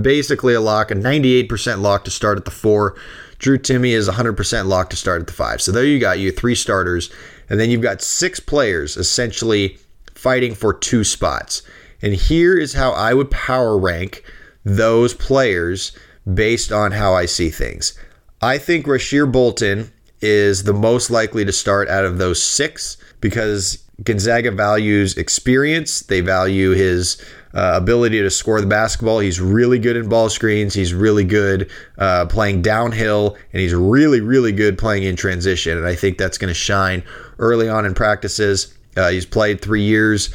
basically 0.00 0.54
a 0.54 0.60
lock, 0.60 0.92
a 0.92 0.94
98% 0.94 1.80
lock 1.80 2.04
to 2.04 2.12
start 2.12 2.38
at 2.38 2.44
the 2.44 2.52
four. 2.52 2.94
Drew 3.40 3.58
Timme 3.58 3.90
is 3.90 4.08
100% 4.08 4.66
lock 4.66 4.90
to 4.90 4.96
start 4.96 5.22
at 5.22 5.26
the 5.26 5.32
five. 5.32 5.60
So 5.60 5.72
there 5.72 5.84
you 5.84 5.98
got 5.98 6.20
you 6.20 6.30
three 6.30 6.54
starters, 6.54 7.10
and 7.50 7.58
then 7.58 7.68
you've 7.68 7.82
got 7.82 8.00
six 8.00 8.38
players 8.38 8.96
essentially 8.96 9.76
fighting 10.14 10.54
for 10.54 10.72
two 10.72 11.02
spots. 11.02 11.62
And 12.02 12.14
here 12.14 12.56
is 12.56 12.74
how 12.74 12.92
I 12.92 13.14
would 13.14 13.30
power 13.30 13.78
rank 13.78 14.22
those 14.64 15.14
players 15.14 15.92
based 16.32 16.70
on 16.72 16.92
how 16.92 17.14
I 17.14 17.26
see 17.26 17.50
things. 17.50 17.98
I 18.40 18.58
think 18.58 18.86
Rasir 18.86 19.30
Bolton 19.30 19.92
is 20.20 20.64
the 20.64 20.74
most 20.74 21.10
likely 21.10 21.44
to 21.44 21.52
start 21.52 21.88
out 21.88 22.04
of 22.04 22.18
those 22.18 22.42
six 22.42 22.96
because 23.20 23.78
Gonzaga 24.02 24.52
values 24.52 25.16
experience. 25.16 26.00
They 26.00 26.20
value 26.20 26.70
his 26.70 27.20
uh, 27.54 27.72
ability 27.74 28.20
to 28.20 28.30
score 28.30 28.60
the 28.60 28.66
basketball. 28.66 29.18
He's 29.18 29.40
really 29.40 29.78
good 29.78 29.96
in 29.96 30.08
ball 30.08 30.28
screens. 30.28 30.74
He's 30.74 30.94
really 30.94 31.24
good 31.24 31.70
uh, 31.98 32.26
playing 32.26 32.62
downhill, 32.62 33.36
and 33.52 33.60
he's 33.60 33.74
really, 33.74 34.20
really 34.20 34.52
good 34.52 34.78
playing 34.78 35.04
in 35.04 35.16
transition. 35.16 35.76
And 35.76 35.86
I 35.86 35.94
think 35.94 36.18
that's 36.18 36.38
going 36.38 36.48
to 36.48 36.54
shine 36.54 37.02
early 37.38 37.68
on 37.68 37.84
in 37.84 37.94
practices. 37.94 38.74
Uh, 38.96 39.08
he's 39.08 39.26
played 39.26 39.60
three 39.60 39.82
years 39.82 40.34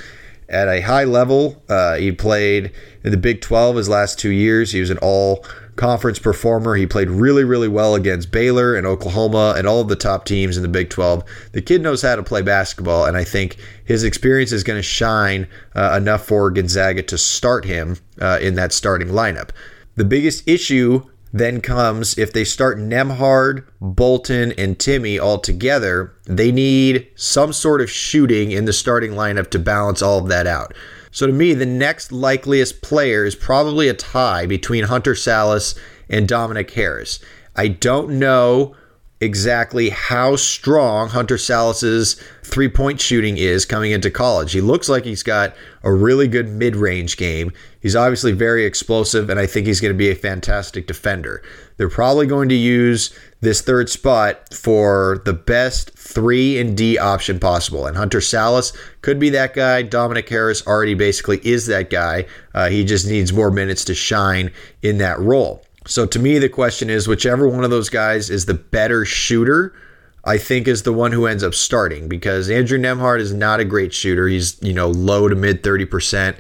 at 0.54 0.70
a 0.70 0.82
high 0.82 1.04
level. 1.04 1.62
Uh, 1.68 1.96
he 1.96 2.12
played 2.12 2.72
in 3.04 3.12
the 3.12 3.18
Big 3.18 3.42
12 3.42 3.76
his 3.78 3.90
last 3.90 4.20
two 4.20 4.30
years. 4.30 4.72
He 4.72 4.80
was 4.80 4.90
an 4.90 5.00
all 5.00 5.46
conference 5.76 6.20
performer. 6.20 6.76
He 6.76 6.86
played 6.86 7.10
really, 7.10 7.44
really 7.44 7.68
well 7.68 7.96
against 7.96 8.32
Baylor 8.32 8.76
and 8.76 8.86
Oklahoma 8.86 9.56
and 9.58 9.68
all 9.68 9.82
of 9.82 9.88
the 9.88 9.96
top 9.96 10.26
teams 10.26 10.56
in 10.56 10.64
the 10.64 10.70
Big 10.70 10.90
12. 10.90 11.24
The 11.52 11.62
kid 11.62 11.82
knows 11.82 12.02
how 12.02 12.16
to 12.16 12.24
play 12.24 12.42
basketball, 12.42 13.06
and 13.06 13.18
I 13.18 13.24
think 13.24 13.58
his 13.84 14.04
experience 14.04 14.52
is 14.52 14.64
going 14.64 14.78
to 14.78 14.84
shine 14.84 15.48
uh, 15.76 15.98
enough 16.00 16.26
for 16.26 16.52
Gonzaga 16.52 17.04
to 17.04 17.18
start 17.18 17.66
him 17.66 17.98
uh, 18.22 18.40
in 18.42 18.56
that 18.56 18.72
starting 18.72 19.10
lineup. 19.10 19.50
The 19.96 20.06
biggest 20.06 20.48
issue 20.48 21.10
then 21.34 21.60
comes 21.60 22.18
if 22.18 22.32
they 22.32 22.44
start 22.44 22.78
Nembhard, 22.78 23.66
Bolton, 23.82 24.52
and 24.54 24.78
Timme 24.78 25.20
all 25.20 25.40
together, 25.40 26.14
they 26.26 26.52
need 26.52 27.08
some 27.16 27.52
sort 27.52 27.82
of 27.82 27.90
shooting 27.90 28.52
in 28.52 28.66
the 28.66 28.72
starting 28.72 29.14
lineup 29.14 29.50
to 29.50 29.60
balance 29.60 30.04
all 30.04 30.20
of 30.20 30.30
that 30.30 30.46
out. 30.46 30.76
So 31.10 31.26
to 31.26 31.34
me, 31.34 31.54
the 31.56 31.66
next 31.66 32.12
likeliest 32.12 32.84
player 32.84 33.26
is 33.26 33.36
probably 33.36 33.90
a 33.90 33.94
tie 33.96 34.46
between 34.46 34.86
Hunter 34.86 35.16
Sallis 35.16 35.78
and 36.08 36.28
Dominic 36.28 36.70
Harris. 36.72 37.20
I 37.56 37.68
don't 37.68 38.20
know 38.20 38.76
exactly 39.24 39.90
how 39.90 40.36
strong 40.36 41.10
Hunter 41.10 41.38
Sallis's 41.38 42.22
three 42.44 42.68
point 42.68 43.02
shooting 43.02 43.38
is 43.38 43.66
coming 43.66 43.92
into 43.92 44.12
college. 44.12 44.52
He 44.52 44.62
looks 44.62 44.90
like 44.90 45.06
he's 45.06 45.24
got 45.24 45.56
a 45.82 45.92
really 45.92 46.28
good 46.28 46.50
mid 46.50 46.76
range 46.76 47.18
game. 47.18 47.52
He's 47.80 47.96
obviously 47.96 48.32
very 48.32 48.66
explosive, 48.66 49.30
and 49.30 49.40
I 49.40 49.46
think 49.48 49.66
he's 49.66 49.82
going 49.82 49.94
to 49.94 49.98
be 49.98 50.10
a 50.10 50.16
fantastic 50.16 50.86
defender. 50.88 51.42
They're 51.78 51.90
probably 51.90 52.28
going 52.28 52.50
to 52.50 52.56
use 52.56 53.18
this 53.42 53.62
third 53.62 53.90
spot 53.90 54.54
for 54.54 55.22
the 55.26 55.34
best 55.34 55.92
three 55.98 56.60
and 56.60 56.78
D 56.78 56.98
option 56.98 57.40
possible. 57.40 57.88
And 57.88 57.98
Hunter 57.98 58.20
Sallis 58.20 58.76
could 59.02 59.20
be 59.20 59.30
that 59.32 59.54
guy. 59.54 59.82
Dominic 59.82 60.30
Harris 60.30 60.66
already 60.68 60.94
basically 60.94 61.40
is 61.46 61.68
that 61.68 61.90
guy. 61.90 62.26
Uh, 62.54 62.70
he 62.70 62.84
just 62.84 63.08
needs 63.08 63.34
more 63.34 63.52
minutes 63.52 63.84
to 63.86 63.96
shine 63.96 64.52
in 64.82 65.00
that 65.00 65.20
role. 65.20 65.66
So 65.86 66.06
to 66.06 66.20
me, 66.20 66.40
the 66.40 66.50
question 66.50 66.90
is 66.90 67.08
whichever 67.08 67.48
one 67.48 67.64
of 67.64 67.70
those 67.70 67.90
guys 67.90 68.30
is 68.30 68.46
the 68.46 68.54
better 68.54 69.06
shooter. 69.06 69.74
I 70.26 70.38
think 70.38 70.68
is 70.68 70.84
the 70.84 70.94
one 70.94 71.12
who 71.12 71.26
ends 71.26 71.44
up 71.44 71.54
starting 71.54 72.08
because 72.08 72.50
Andrew 72.50 72.78
Nembhard 72.80 73.20
is 73.20 73.34
not 73.34 73.60
a 73.60 73.66
great 73.66 73.94
shooter. 73.94 74.28
He's, 74.28 74.58
you 74.62 74.74
know, 74.74 74.88
low 74.88 75.28
to 75.28 75.36
mid 75.36 75.64
30%. 75.64 76.38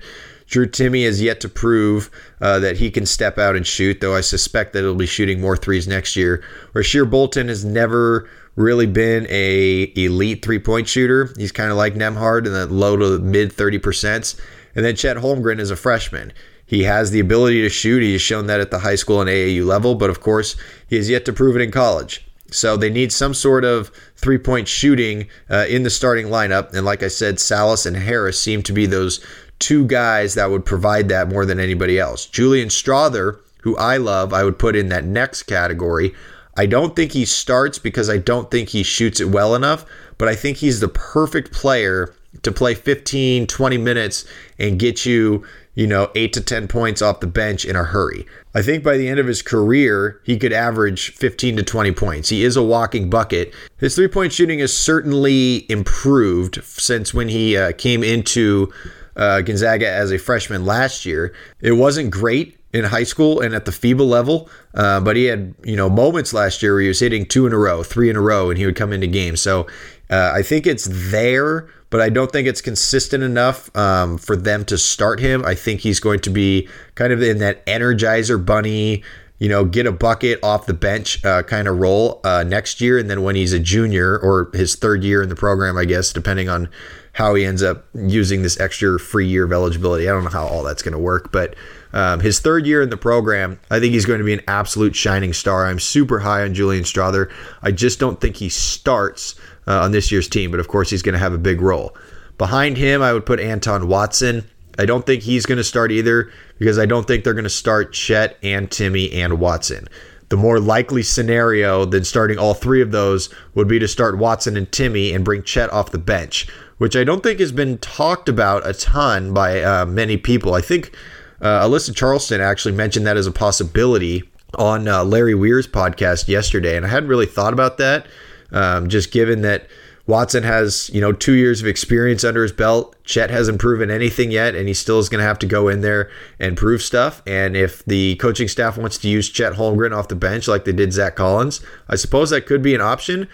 Drew 0.47 0.67
Timme 0.67 1.05
has 1.05 1.21
yet 1.21 1.41
to 1.41 1.49
prove 1.49 2.09
uh, 2.39 2.59
that 2.59 2.77
he 2.77 2.91
can 2.91 3.05
step 3.05 3.37
out 3.37 3.55
and 3.55 3.65
shoot, 3.65 3.99
though 3.99 4.15
I 4.15 4.21
suspect 4.21 4.73
that 4.73 4.81
he'll 4.81 4.95
be 4.95 5.05
shooting 5.05 5.41
more 5.41 5.57
threes 5.57 5.87
next 5.87 6.15
year. 6.15 6.43
Rasir 6.73 7.09
Bolton 7.09 7.47
has 7.47 7.65
never 7.65 8.29
really 8.55 8.85
been 8.85 9.25
a 9.29 9.91
elite 9.95 10.45
three 10.45 10.59
point 10.59 10.87
shooter. 10.87 11.33
He's 11.37 11.51
kind 11.51 11.71
of 11.71 11.77
like 11.77 11.95
Nembhard 11.95 12.45
in 12.45 12.53
the 12.53 12.67
low 12.67 12.95
to 12.95 13.19
mid 13.19 13.51
30%. 13.51 14.39
And 14.75 14.85
then 14.85 14.95
Chet 14.95 15.17
Holmgren 15.17 15.59
is 15.59 15.71
a 15.71 15.75
freshman. 15.75 16.33
He 16.65 16.83
has 16.83 17.11
the 17.11 17.19
ability 17.19 17.61
to 17.61 17.69
shoot. 17.69 18.01
He 18.01 18.13
has 18.13 18.21
shown 18.21 18.47
that 18.47 18.61
at 18.61 18.71
the 18.71 18.79
high 18.79 18.95
school 18.95 19.21
and 19.21 19.29
AAU 19.29 19.65
level, 19.65 19.95
but 19.95 20.09
of 20.09 20.21
course, 20.21 20.55
he 20.87 20.95
has 20.95 21.09
yet 21.09 21.25
to 21.25 21.33
prove 21.33 21.55
it 21.55 21.61
in 21.61 21.71
college. 21.71 22.25
So 22.51 22.77
they 22.77 22.89
need 22.89 23.11
some 23.11 23.33
sort 23.33 23.65
of 23.65 23.91
three 24.15 24.37
point 24.37 24.67
shooting 24.67 25.27
uh, 25.49 25.65
in 25.67 25.83
the 25.83 25.89
starting 25.89 26.27
lineup. 26.27 26.73
And 26.73 26.85
like 26.85 27.03
I 27.03 27.07
said, 27.07 27.35
Sallis 27.35 27.85
and 27.85 27.97
Harris 27.97 28.39
seem 28.39 28.61
to 28.63 28.73
be 28.73 28.85
those 28.85 29.25
two 29.59 29.85
guys 29.85 30.35
that 30.35 30.51
would 30.51 30.65
provide 30.65 31.09
that 31.09 31.29
more 31.29 31.45
than 31.45 31.59
anybody 31.59 31.99
else. 31.99 32.25
Julian 32.25 32.69
Strawther, 32.69 33.39
who 33.61 33.75
I 33.77 33.97
love, 33.97 34.33
I 34.33 34.43
would 34.43 34.59
put 34.59 34.75
in 34.75 34.89
that 34.89 35.05
next 35.05 35.43
category. 35.43 36.13
I 36.55 36.65
don't 36.65 36.95
think 36.95 37.13
he 37.13 37.25
starts 37.25 37.79
because 37.79 38.09
I 38.09 38.17
don't 38.17 38.51
think 38.51 38.69
he 38.69 38.83
shoots 38.83 39.19
it 39.19 39.29
well 39.29 39.55
enough, 39.55 39.85
but 40.17 40.27
I 40.27 40.35
think 40.35 40.57
he's 40.57 40.79
the 40.79 40.87
perfect 40.87 41.51
player 41.51 42.13
to 42.43 42.51
play 42.51 42.75
15, 42.75 43.47
20 43.47 43.77
minutes 43.77 44.25
and 44.59 44.79
get 44.79 45.05
you, 45.05 45.45
you 45.75 45.87
know, 45.87 46.11
8 46.15 46.33
to 46.33 46.41
10 46.41 46.67
points 46.67 47.01
off 47.01 47.19
the 47.19 47.27
bench 47.27 47.65
in 47.65 47.75
a 47.75 47.83
hurry. 47.83 48.25
I 48.53 48.61
think 48.61 48.83
by 48.83 48.97
the 48.97 49.07
end 49.07 49.19
of 49.19 49.27
his 49.27 49.41
career, 49.41 50.21
he 50.23 50.37
could 50.37 50.53
average 50.53 51.11
15 51.15 51.57
to 51.57 51.63
20 51.63 51.91
points. 51.93 52.29
He 52.29 52.43
is 52.43 52.55
a 52.55 52.63
walking 52.63 53.09
bucket. 53.09 53.53
His 53.77 53.95
three 53.95 54.07
point 54.07 54.33
shooting 54.33 54.59
has 54.59 54.75
certainly 54.75 55.69
improved 55.71 56.63
since 56.63 57.13
when 57.13 57.29
he 57.29 57.57
uh, 57.57 57.71
came 57.73 58.03
into 58.03 58.71
uh, 59.15 59.41
Gonzaga 59.41 59.89
as 59.89 60.11
a 60.11 60.19
freshman 60.19 60.65
last 60.65 61.05
year. 61.05 61.33
It 61.59 61.73
wasn't 61.73 62.11
great 62.11 62.57
in 62.73 62.83
high 62.83 63.03
school 63.03 63.39
and 63.39 63.53
at 63.53 63.65
the 63.65 63.71
FIBA 63.71 64.05
level, 64.07 64.49
uh, 64.73 64.99
but 64.99 65.15
he 65.15 65.25
had 65.25 65.53
you 65.63 65.75
know 65.75 65.89
moments 65.89 66.33
last 66.33 66.63
year 66.63 66.73
where 66.73 66.81
he 66.81 66.87
was 66.87 66.99
hitting 66.99 67.25
two 67.25 67.45
in 67.45 67.53
a 67.53 67.57
row, 67.57 67.83
three 67.83 68.09
in 68.09 68.15
a 68.15 68.21
row, 68.21 68.49
and 68.49 68.57
he 68.57 68.65
would 68.65 68.75
come 68.75 68.91
into 68.91 69.07
games. 69.07 69.41
So 69.41 69.67
uh, 70.09 70.31
I 70.33 70.41
think 70.41 70.67
it's 70.67 70.87
there, 70.89 71.67
but 71.93 72.01
I 72.01 72.09
don't 72.09 72.31
think 72.31 72.47
it's 72.47 72.59
consistent 72.59 73.23
enough 73.23 73.69
um, 73.77 74.17
for 74.17 74.35
them 74.35 74.65
to 74.65 74.79
start 74.79 75.19
him. 75.19 75.45
I 75.45 75.53
think 75.53 75.81
he's 75.81 75.99
going 75.99 76.21
to 76.21 76.31
be 76.31 76.67
kind 76.95 77.13
of 77.13 77.21
in 77.21 77.37
that 77.37 77.63
energizer 77.67 78.43
bunny 78.43 79.03
you 79.37 79.49
know, 79.49 79.65
get 79.65 79.85
a 79.85 79.91
bucket 79.91 80.39
off 80.41 80.67
the 80.67 80.73
bench 80.73 81.23
uh, 81.25 81.43
kind 81.43 81.67
of 81.67 81.77
role 81.77 82.21
uh, 82.23 82.43
next 82.43 82.79
year. 82.79 82.97
And 82.97 83.09
then 83.09 83.23
when 83.23 83.35
he's 83.35 83.51
a 83.51 83.59
junior 83.59 84.17
or 84.17 84.49
his 84.53 84.75
third 84.75 85.03
year 85.03 85.21
in 85.21 85.27
the 85.27 85.35
program, 85.35 85.77
I 85.77 85.83
guess, 85.83 86.13
depending 86.13 86.47
on 86.47 86.69
how 87.11 87.35
he 87.35 87.45
ends 87.45 87.61
up 87.61 87.85
using 87.93 88.41
this 88.41 88.59
extra 88.59 88.97
free 88.99 89.27
year 89.27 89.43
of 89.43 89.51
eligibility. 89.51 90.07
I 90.07 90.13
don't 90.13 90.23
know 90.23 90.29
how 90.29 90.47
all 90.47 90.63
that's 90.63 90.81
going 90.81 90.93
to 90.93 90.99
work, 90.99 91.31
but 91.31 91.55
um, 91.91 92.21
his 92.21 92.39
third 92.39 92.65
year 92.65 92.81
in 92.81 92.89
the 92.89 92.97
program, 92.97 93.59
I 93.69 93.79
think 93.79 93.93
he's 93.93 94.05
going 94.05 94.19
to 94.19 94.25
be 94.25 94.33
an 94.33 94.41
absolute 94.47 94.95
shining 94.95 95.33
star. 95.33 95.67
I'm 95.67 95.79
super 95.79 96.19
high 96.19 96.43
on 96.43 96.53
Julian 96.53 96.85
Strawther. 96.85 97.29
I 97.61 97.71
just 97.71 97.99
don't 97.99 98.19
think 98.19 98.37
he 98.37 98.49
starts 98.49 99.35
uh, 99.67 99.81
on 99.81 99.91
this 99.91 100.11
year's 100.11 100.27
team, 100.27 100.51
but 100.51 100.59
of 100.59 100.67
course, 100.67 100.89
he's 100.89 101.01
going 101.01 101.13
to 101.13 101.19
have 101.19 101.33
a 101.33 101.37
big 101.37 101.61
role. 101.61 101.95
Behind 102.37 102.77
him, 102.77 103.01
I 103.01 103.13
would 103.13 103.25
put 103.25 103.39
Anton 103.39 103.87
Watson. 103.87 104.45
I 104.77 104.85
don't 104.85 105.05
think 105.05 105.23
he's 105.23 105.45
going 105.45 105.59
to 105.59 105.63
start 105.63 105.91
either 105.91 106.31
because 106.57 106.79
I 106.79 106.85
don't 106.85 107.05
think 107.05 107.23
they're 107.23 107.33
going 107.33 107.43
to 107.43 107.49
start 107.49 107.93
Chet 107.93 108.37
and 108.41 108.69
Timme 108.69 109.13
and 109.13 109.39
Watson. 109.39 109.87
The 110.29 110.37
more 110.37 110.59
likely 110.59 111.03
scenario 111.03 111.85
than 111.85 112.03
starting 112.03 112.39
all 112.39 112.55
three 112.55 112.81
of 112.81 112.91
those 112.91 113.29
would 113.53 113.67
be 113.67 113.77
to 113.77 113.87
start 113.87 114.17
Watson 114.17 114.57
and 114.57 114.69
Timme 114.71 115.13
and 115.13 115.23
bring 115.23 115.43
Chet 115.43 115.71
off 115.71 115.91
the 115.91 115.99
bench, 115.99 116.47
which 116.79 116.95
I 116.95 117.03
don't 117.03 117.21
think 117.21 117.39
has 117.39 117.51
been 117.51 117.77
talked 117.77 118.27
about 118.27 118.67
a 118.67 118.73
ton 118.73 119.31
by 119.33 119.61
uh, 119.61 119.85
many 119.85 120.17
people. 120.17 120.55
I 120.55 120.61
think 120.61 120.95
uh, 121.39 121.67
Alyssa 121.67 121.95
Charleston 121.95 122.41
actually 122.41 122.73
mentioned 122.73 123.05
that 123.05 123.17
as 123.17 123.27
a 123.27 123.31
possibility 123.31 124.23
on 124.55 124.87
uh, 124.87 125.03
Larry 125.03 125.35
Weir's 125.35 125.67
podcast 125.67 126.27
yesterday, 126.27 126.77
and 126.77 126.85
I 126.85 126.89
hadn't 126.89 127.09
really 127.09 127.25
thought 127.25 127.53
about 127.53 127.77
that, 127.77 128.07
um, 128.53 128.89
just 128.89 129.11
given 129.11 129.41
that 129.41 129.67
Watson 130.05 130.43
has, 130.43 130.89
you 130.93 130.99
know, 130.99 131.13
two 131.13 131.33
years 131.33 131.61
of 131.61 131.67
experience 131.67 132.23
under 132.23 132.43
his 132.43 132.51
belt. 132.51 132.95
Chet 133.05 133.29
hasn't 133.29 133.59
proven 133.59 133.89
anything 133.89 134.31
yet, 134.31 134.53
and 134.53 134.67
he 134.67 134.73
still 134.73 134.99
is 134.99 135.07
going 135.07 135.19
to 135.19 135.27
have 135.27 135.39
to 135.39 135.45
go 135.45 135.69
in 135.69 135.81
there 135.81 136.09
and 136.39 136.57
prove 136.57 136.81
stuff. 136.81 137.21
And 137.25 137.55
if 137.55 137.85
the 137.85 138.15
coaching 138.17 138.49
staff 138.49 138.77
wants 138.77 138.97
to 138.99 139.07
use 139.07 139.29
Chet 139.29 139.53
Holmgren 139.53 139.95
off 139.95 140.09
the 140.09 140.15
bench 140.15 140.47
like 140.47 140.65
they 140.65 140.73
did 140.73 140.91
Zach 140.91 141.15
Collins, 141.15 141.61
I 141.87 141.95
suppose 141.95 142.31
that 142.31 142.45
could 142.45 142.61
be 142.61 142.75
an 142.75 142.81
option. 142.81 143.29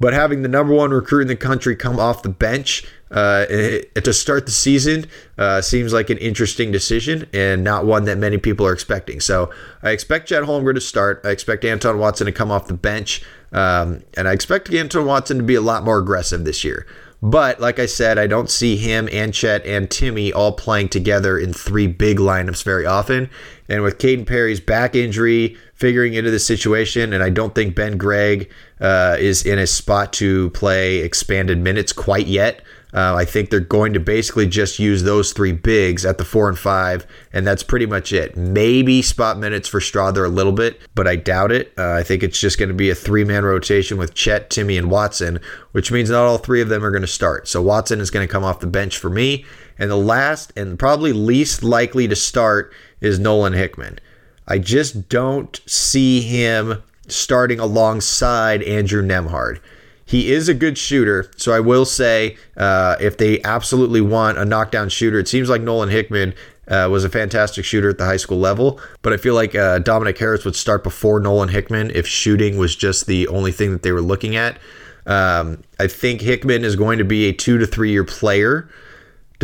But 0.00 0.12
having 0.12 0.42
the 0.42 0.48
number 0.48 0.74
one 0.74 0.90
recruit 0.90 1.22
in 1.22 1.28
the 1.28 1.36
country 1.36 1.74
come 1.76 1.98
off 1.98 2.22
the 2.22 2.28
bench 2.28 2.84
uh, 3.10 3.46
to 3.46 4.12
start 4.12 4.44
the 4.44 4.52
season 4.52 5.06
uh, 5.38 5.60
seems 5.62 5.92
like 5.92 6.10
an 6.10 6.18
interesting 6.18 6.72
decision 6.72 7.28
and 7.32 7.62
not 7.62 7.86
one 7.86 8.04
that 8.04 8.18
many 8.18 8.38
people 8.38 8.66
are 8.66 8.72
expecting. 8.72 9.20
So 9.20 9.52
I 9.82 9.90
expect 9.90 10.28
Chet 10.28 10.42
Holmgren 10.42 10.74
to 10.74 10.80
start. 10.80 11.20
I 11.24 11.30
expect 11.30 11.64
Anton 11.64 11.98
Watson 11.98 12.26
to 12.26 12.32
come 12.32 12.50
off 12.50 12.66
the 12.66 12.74
bench. 12.74 13.22
Um, 13.54 14.02
and 14.16 14.28
I 14.28 14.32
expect 14.32 14.72
Anton 14.72 15.06
Watson 15.06 15.38
to 15.38 15.42
be 15.42 15.54
a 15.54 15.60
lot 15.60 15.84
more 15.84 15.98
aggressive 15.98 16.44
this 16.44 16.64
year. 16.64 16.86
But 17.22 17.58
like 17.58 17.78
I 17.78 17.86
said, 17.86 18.18
I 18.18 18.26
don't 18.26 18.50
see 18.50 18.76
him 18.76 19.08
and 19.10 19.32
Chet 19.32 19.64
and 19.64 19.88
Timme 19.88 20.34
all 20.34 20.52
playing 20.52 20.90
together 20.90 21.38
in 21.38 21.54
three 21.54 21.86
big 21.86 22.18
lineups 22.18 22.62
very 22.62 22.84
often. 22.84 23.30
And 23.66 23.82
with 23.82 23.96
Kaden 23.96 24.26
Perry's 24.26 24.60
back 24.60 24.94
injury, 24.94 25.56
figuring 25.72 26.12
into 26.12 26.30
the 26.30 26.38
situation, 26.38 27.14
and 27.14 27.22
I 27.22 27.30
don't 27.30 27.54
think 27.54 27.74
Ben 27.74 27.96
Gregg 27.96 28.50
uh, 28.78 29.16
is 29.18 29.46
in 29.46 29.58
a 29.58 29.66
spot 29.66 30.12
to 30.14 30.50
play 30.50 30.98
expanded 30.98 31.58
minutes 31.58 31.94
quite 31.94 32.26
yet. 32.26 32.60
Uh, 32.94 33.16
I 33.16 33.24
think 33.24 33.50
they're 33.50 33.58
going 33.58 33.92
to 33.94 34.00
basically 34.00 34.46
just 34.46 34.78
use 34.78 35.02
those 35.02 35.32
three 35.32 35.50
bigs 35.50 36.04
at 36.06 36.16
the 36.16 36.24
four 36.24 36.48
and 36.48 36.56
five, 36.56 37.06
and 37.32 37.44
that's 37.44 37.64
pretty 37.64 37.86
much 37.86 38.12
it. 38.12 38.36
Maybe 38.36 39.02
spot 39.02 39.36
minutes 39.36 39.66
for 39.66 39.80
Strawther 39.80 40.24
a 40.24 40.28
little 40.28 40.52
bit, 40.52 40.80
but 40.94 41.08
I 41.08 41.16
doubt 41.16 41.50
it. 41.50 41.72
Uh, 41.76 41.92
I 41.92 42.04
think 42.04 42.22
it's 42.22 42.38
just 42.38 42.56
going 42.56 42.68
to 42.68 42.74
be 42.74 42.90
a 42.90 42.94
three 42.94 43.24
man 43.24 43.44
rotation 43.44 43.98
with 43.98 44.14
Chet, 44.14 44.48
Timme, 44.48 44.78
and 44.78 44.90
Watson, 44.90 45.40
which 45.72 45.90
means 45.90 46.08
not 46.08 46.24
all 46.24 46.38
three 46.38 46.60
of 46.60 46.68
them 46.68 46.84
are 46.84 46.92
going 46.92 47.02
to 47.02 47.08
start. 47.08 47.48
So 47.48 47.60
Watson 47.60 47.98
is 47.98 48.12
going 48.12 48.26
to 48.26 48.32
come 48.32 48.44
off 48.44 48.60
the 48.60 48.68
bench 48.68 48.96
for 48.96 49.10
me. 49.10 49.44
And 49.76 49.90
the 49.90 49.96
last 49.96 50.52
and 50.54 50.78
probably 50.78 51.12
least 51.12 51.64
likely 51.64 52.06
to 52.06 52.14
start 52.14 52.72
is 53.00 53.18
Nolan 53.18 53.54
Hickman. 53.54 53.98
I 54.46 54.58
just 54.58 55.08
don't 55.08 55.60
see 55.66 56.20
him 56.20 56.82
starting 57.08 57.58
alongside 57.58 58.62
Andrew 58.62 59.02
Nembhard. 59.02 59.58
He 60.06 60.32
is 60.32 60.48
a 60.48 60.54
good 60.54 60.76
shooter, 60.76 61.30
so 61.36 61.52
I 61.52 61.60
will 61.60 61.84
say 61.84 62.36
uh, 62.56 62.96
if 63.00 63.16
they 63.16 63.42
absolutely 63.42 64.00
want 64.00 64.38
a 64.38 64.44
knockdown 64.44 64.90
shooter, 64.90 65.18
it 65.18 65.28
seems 65.28 65.48
like 65.48 65.62
Nolan 65.62 65.88
Hickman 65.88 66.34
uh, 66.68 66.88
was 66.90 67.04
a 67.04 67.08
fantastic 67.08 67.64
shooter 67.64 67.88
at 67.88 67.98
the 67.98 68.04
high 68.04 68.16
school 68.16 68.38
level. 68.38 68.80
But 69.02 69.12
I 69.12 69.16
feel 69.16 69.34
like 69.34 69.54
uh, 69.54 69.78
Dominic 69.78 70.18
Harris 70.18 70.44
would 70.44 70.56
start 70.56 70.82
before 70.82 71.20
Nolan 71.20 71.48
Hickman 71.48 71.90
if 71.90 72.06
shooting 72.06 72.58
was 72.58 72.76
just 72.76 73.06
the 73.06 73.28
only 73.28 73.52
thing 73.52 73.72
that 73.72 73.82
they 73.82 73.92
were 73.92 74.02
looking 74.02 74.36
at. 74.36 74.58
Um, 75.06 75.62
I 75.78 75.86
think 75.86 76.20
Hickman 76.20 76.64
is 76.64 76.76
going 76.76 76.98
to 76.98 77.04
be 77.04 77.28
a 77.28 77.32
two 77.32 77.58
to 77.58 77.66
three 77.66 77.90
year 77.90 78.04
player. 78.04 78.68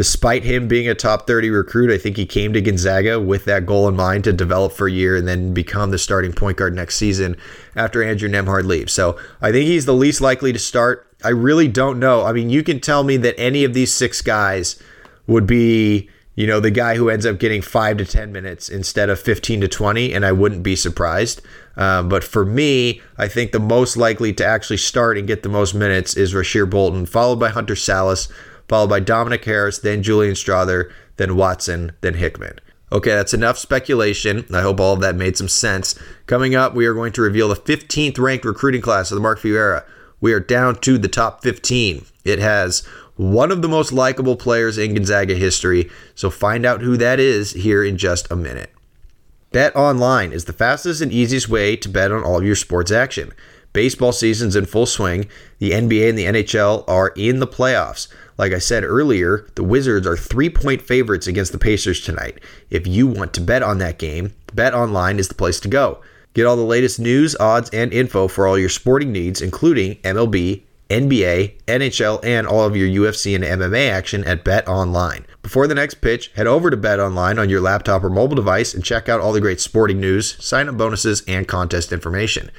Despite 0.01 0.45
him 0.45 0.67
being 0.67 0.89
a 0.89 0.95
top 0.95 1.27
30 1.27 1.51
recruit, 1.51 1.91
I 1.91 1.99
think 1.99 2.17
he 2.17 2.25
came 2.25 2.55
to 2.55 2.63
Gonzaga 2.63 3.21
with 3.21 3.45
that 3.45 3.67
goal 3.67 3.87
in 3.87 3.97
mind 3.97 4.25
to 4.25 4.33
develop 4.33 4.73
for 4.73 4.87
a 4.87 4.91
year 4.91 5.15
and 5.15 5.29
then 5.29 5.53
become 5.53 5.91
the 5.91 5.99
starting 5.99 6.33
point 6.33 6.57
guard 6.57 6.75
next 6.75 6.97
season 6.97 7.37
after 7.77 8.03
Andrew 8.03 8.27
Nembhard 8.27 8.65
leaves. 8.65 8.95
So 8.95 9.19
I 9.43 9.53
think 9.53 9.67
he's 9.67 9.85
the 9.85 9.93
least 9.93 10.23
likely 10.23 10.55
to 10.55 10.59
start. 10.59 11.07
I 11.23 11.29
really 11.29 11.69
don't 11.69 11.99
know. 11.99 12.25
I 12.25 12.33
mean, 12.33 12.49
you 12.49 12.63
can 12.63 12.81
tell 12.81 13.05
me 13.05 13.19
that 13.19 13.39
any 13.39 13.63
of 13.63 13.75
these 13.75 13.93
six 13.93 14.23
guys 14.23 14.83
would 15.27 15.47
be, 15.47 16.09
you 16.35 16.47
know, 16.47 16.61
the 16.61 16.71
guy 16.71 16.97
who 16.97 17.11
ends 17.11 17.27
up 17.27 17.39
getting 17.39 17.61
five 17.61 17.99
to 17.99 18.07
10 18.07 18.33
minutes 18.33 18.71
instead 18.71 19.11
of 19.11 19.21
15 19.21 19.61
to 19.61 19.69
20, 19.69 20.15
and 20.15 20.25
I 20.25 20.33
wouldn't 20.33 20.63
be 20.63 20.77
surprised. 20.77 21.43
Um, 21.77 22.09
but 22.09 22.25
for 22.25 22.47
me, 22.47 23.03
I 23.19 23.29
think 23.29 23.53
the 23.53 23.61
most 23.61 23.99
likely 23.99 24.33
to 24.33 24.47
actually 24.47 24.79
start 24.79 25.19
and 25.19 25.27
get 25.27 25.43
the 25.43 25.51
most 25.51 25.75
minutes 25.75 26.17
is 26.17 26.33
Rasir 26.33 26.71
Bolton, 26.71 27.05
followed 27.05 27.37
by 27.37 27.51
Hunter 27.51 27.75
Sallis, 27.75 28.33
followed 28.71 28.87
by 28.87 29.01
Dominic 29.01 29.45
Harris, 29.47 29.81
then 29.81 30.01
Julian 30.01 30.35
Strawther, 30.35 30.93
then 31.17 31.35
Watson, 31.35 31.91
then 32.03 32.15
Hickman. 32.15 32.61
Okay, 32.93 33.11
that's 33.11 33.35
enough 33.35 33.59
speculation. 33.59 34.47
I 34.55 34.63
hope 34.63 34.79
all 34.79 34.95
of 34.95 35.01
that 35.01 35.17
made 35.17 35.37
some 35.37 35.49
sense. 35.49 35.99
Coming 36.27 36.55
up, 36.55 36.73
we 36.73 36.87
are 36.87 36.95
going 36.95 37.13
to 37.15 37.23
reveal 37.23 37.49
the 37.49 37.57
15th 37.57 38.17
ranked 38.21 38.45
recruiting 38.45 38.81
class 38.81 39.11
of 39.11 39.17
the 39.17 39.23
Mark 39.23 39.41
Few 39.41 39.57
era. 39.57 39.85
We 40.21 40.33
are 40.33 40.39
down 40.39 40.77
to 40.83 40.99
the 40.99 41.09
top 41.09 41.43
15. 41.43 42.05
It 42.25 42.39
has 42.39 42.87
one 43.17 43.51
of 43.51 43.61
the 43.61 43.69
most 43.69 43.91
likable 43.91 44.37
players 44.37 44.79
in 44.79 44.95
Gonzaga 44.95 45.35
history, 45.35 45.91
so 46.15 46.31
find 46.31 46.65
out 46.65 46.81
who 46.81 46.97
that 46.97 47.19
is 47.19 47.51
here 47.55 47.83
in 47.83 47.97
just 47.99 48.31
a 48.31 48.37
minute. 48.37 48.73
Bet 49.51 49.75
online 49.75 50.33
is 50.33 50.45
the 50.45 50.53
fastest 50.53 51.01
and 51.01 51.13
easiest 51.13 51.49
way 51.49 51.75
to 51.75 51.89
bet 51.89 52.13
on 52.13 52.23
all 52.23 52.39
of 52.39 52.47
your 52.47 52.55
sports 52.55 52.93
action. 52.93 53.33
Baseball 53.73 54.13
season's 54.13 54.57
in 54.57 54.67
full 54.67 54.87
swing. 54.87 55.29
The 55.59 55.71
NBA 55.71 56.09
and 56.09 56.19
the 56.19 56.25
NHL 56.25 56.85
are 56.89 57.13
in 57.17 57.39
the 57.39 57.47
playoffs. 57.47 58.09
Like 58.37 58.53
I 58.53 58.59
said 58.59 58.85
earlier, 58.85 59.47
the 59.55 59.63
Wizards 59.63 60.07
are 60.07 60.17
three 60.17 60.51
point 60.51 60.83
favorites 60.83 61.27
against 61.27 61.53
the 61.53 61.59
Pacers 61.59 62.01
tonight. 62.01 62.41
If 62.71 62.87
you 62.87 63.07
want 63.07 63.33
to 63.35 63.41
bet 63.41 63.63
on 63.63 63.79
that 63.79 63.99
game, 63.99 64.35
Bet 64.55 64.75
Online 64.75 65.19
is 65.19 65.29
the 65.29 65.35
place 65.35 65.61
to 65.61 65.69
go. 65.69 66.01
Get 66.35 66.47
all 66.47 66.57
the 66.57 66.63
latest 66.63 66.99
news, 66.99 67.37
odds, 67.39 67.71
and 67.71 67.93
info 67.93 68.29
for 68.29 68.47
all 68.47 68.59
your 68.59 68.69
sporting 68.69 69.13
needs, 69.13 69.43
including 69.43 69.97
MLB, 69.97 70.63
NBA, 70.89 71.61
NHL, 71.67 72.25
and 72.25 72.47
all 72.47 72.65
of 72.65 72.77
your 72.77 72.89
UFC 72.89 73.35
and 73.35 73.45
MMA 73.45 73.91
action 73.91 74.25
at 74.25 74.45
Bet 74.45 74.67
Online. 74.67 75.27
Before 75.43 75.67
the 75.67 75.75
next 75.75 75.95
pitch, 75.95 76.33
head 76.35 76.47
over 76.47 76.71
to 76.71 76.77
Bet 76.77 76.99
Online 76.99 77.39
on 77.39 77.49
your 77.49 77.61
laptop 77.61 78.03
or 78.03 78.11
mobile 78.11 78.37
device 78.37 78.75
and 78.75 78.85
check 78.85 79.09
out 79.09 79.21
all 79.21 79.33
the 79.33 79.41
great 79.41 79.61
sporting 79.61 80.01
news, 80.01 80.43
sign 80.45 80.69
up 80.69 80.77
bonuses, 80.77 81.23
and 81.29 81.47
contest 81.47 81.93
information. 81.93 82.51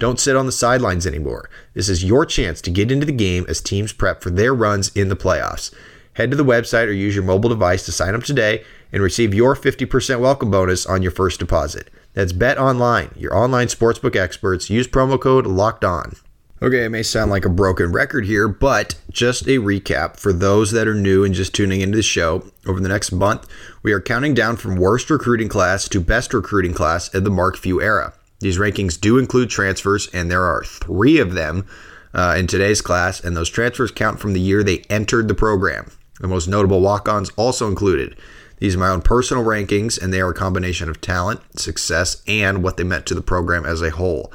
Don't 0.00 0.18
sit 0.18 0.34
on 0.34 0.46
the 0.46 0.52
sidelines 0.52 1.06
anymore. 1.06 1.50
This 1.74 1.90
is 1.90 2.02
your 2.02 2.24
chance 2.24 2.62
to 2.62 2.70
get 2.70 2.90
into 2.90 3.04
the 3.04 3.12
game 3.12 3.44
as 3.50 3.60
teams 3.60 3.92
prep 3.92 4.22
for 4.22 4.30
their 4.30 4.54
runs 4.54 4.88
in 4.96 5.10
the 5.10 5.14
playoffs. 5.14 5.74
Head 6.14 6.30
to 6.30 6.38
the 6.38 6.42
website 6.42 6.86
or 6.86 6.92
use 6.92 7.14
your 7.14 7.22
mobile 7.22 7.50
device 7.50 7.84
to 7.84 7.92
sign 7.92 8.14
up 8.14 8.22
today 8.22 8.64
and 8.92 9.02
receive 9.02 9.34
your 9.34 9.54
50% 9.54 10.20
welcome 10.20 10.50
bonus 10.50 10.86
on 10.86 11.02
your 11.02 11.10
first 11.10 11.38
deposit. 11.38 11.90
That's 12.14 12.32
Bet 12.32 12.56
Online, 12.56 13.10
your 13.14 13.36
online 13.36 13.66
sportsbook 13.66 14.16
experts. 14.16 14.70
Use 14.70 14.88
promo 14.88 15.20
code 15.20 15.46
LOCKED 15.46 15.84
ON. 15.84 16.16
Okay, 16.62 16.86
it 16.86 16.90
may 16.90 17.02
sound 17.02 17.30
like 17.30 17.44
a 17.44 17.50
broken 17.50 17.92
record 17.92 18.24
here, 18.24 18.48
but 18.48 18.94
just 19.10 19.42
a 19.48 19.58
recap 19.58 20.16
for 20.16 20.32
those 20.32 20.70
that 20.70 20.88
are 20.88 20.94
new 20.94 21.24
and 21.24 21.34
just 21.34 21.54
tuning 21.54 21.82
into 21.82 21.96
the 21.96 22.02
show. 22.02 22.50
Over 22.66 22.80
the 22.80 22.88
next 22.88 23.12
month, 23.12 23.46
we 23.82 23.92
are 23.92 24.00
counting 24.00 24.32
down 24.32 24.56
from 24.56 24.76
worst 24.76 25.10
recruiting 25.10 25.48
class 25.48 25.90
to 25.90 26.00
best 26.00 26.32
recruiting 26.32 26.72
class 26.72 27.12
in 27.12 27.24
the 27.24 27.30
Mark 27.30 27.58
Few 27.58 27.82
era. 27.82 28.14
These 28.40 28.58
rankings 28.58 29.00
do 29.00 29.18
include 29.18 29.50
transfers, 29.50 30.08
and 30.12 30.30
there 30.30 30.44
are 30.44 30.64
three 30.64 31.18
of 31.18 31.34
them 31.34 31.66
uh, 32.12 32.34
in 32.38 32.46
today's 32.46 32.82
class, 32.82 33.20
and 33.20 33.36
those 33.36 33.50
transfers 33.50 33.90
count 33.90 34.18
from 34.18 34.32
the 34.32 34.40
year 34.40 34.62
they 34.62 34.84
entered 34.90 35.28
the 35.28 35.34
program. 35.34 35.90
The 36.20 36.28
most 36.28 36.48
notable 36.48 36.80
walk 36.80 37.08
ons 37.08 37.30
also 37.36 37.68
included. 37.68 38.16
These 38.58 38.76
are 38.76 38.78
my 38.78 38.88
own 38.88 39.00
personal 39.00 39.44
rankings, 39.44 40.00
and 40.00 40.12
they 40.12 40.20
are 40.20 40.30
a 40.30 40.34
combination 40.34 40.88
of 40.88 41.00
talent, 41.00 41.40
success, 41.58 42.22
and 42.26 42.62
what 42.62 42.76
they 42.76 42.84
meant 42.84 43.06
to 43.06 43.14
the 43.14 43.22
program 43.22 43.64
as 43.64 43.80
a 43.80 43.90
whole. 43.90 44.32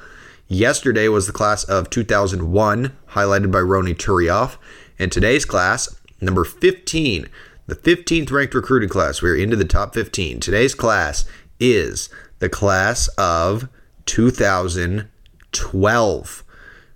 Yesterday 0.47 1.07
was 1.07 1.27
the 1.27 1.33
class 1.33 1.63
of 1.63 1.89
2001, 1.89 2.95
highlighted 3.11 3.51
by 3.51 3.59
Ronny 3.59 3.93
Turiaf. 3.93 4.57
And 4.97 5.11
today's 5.11 5.45
class, 5.45 5.95
number 6.21 6.43
15, 6.43 7.27
the 7.67 7.75
15th 7.75 8.31
ranked 8.31 8.53
recruiting 8.53 8.89
class. 8.89 9.21
We're 9.21 9.35
into 9.35 9.55
the 9.55 9.65
top 9.65 9.93
15. 9.93 10.39
Today's 10.39 10.75
class 10.75 11.25
is 11.59 12.09
the 12.39 12.49
class 12.49 13.07
of 13.17 13.67
2012. 14.05 16.43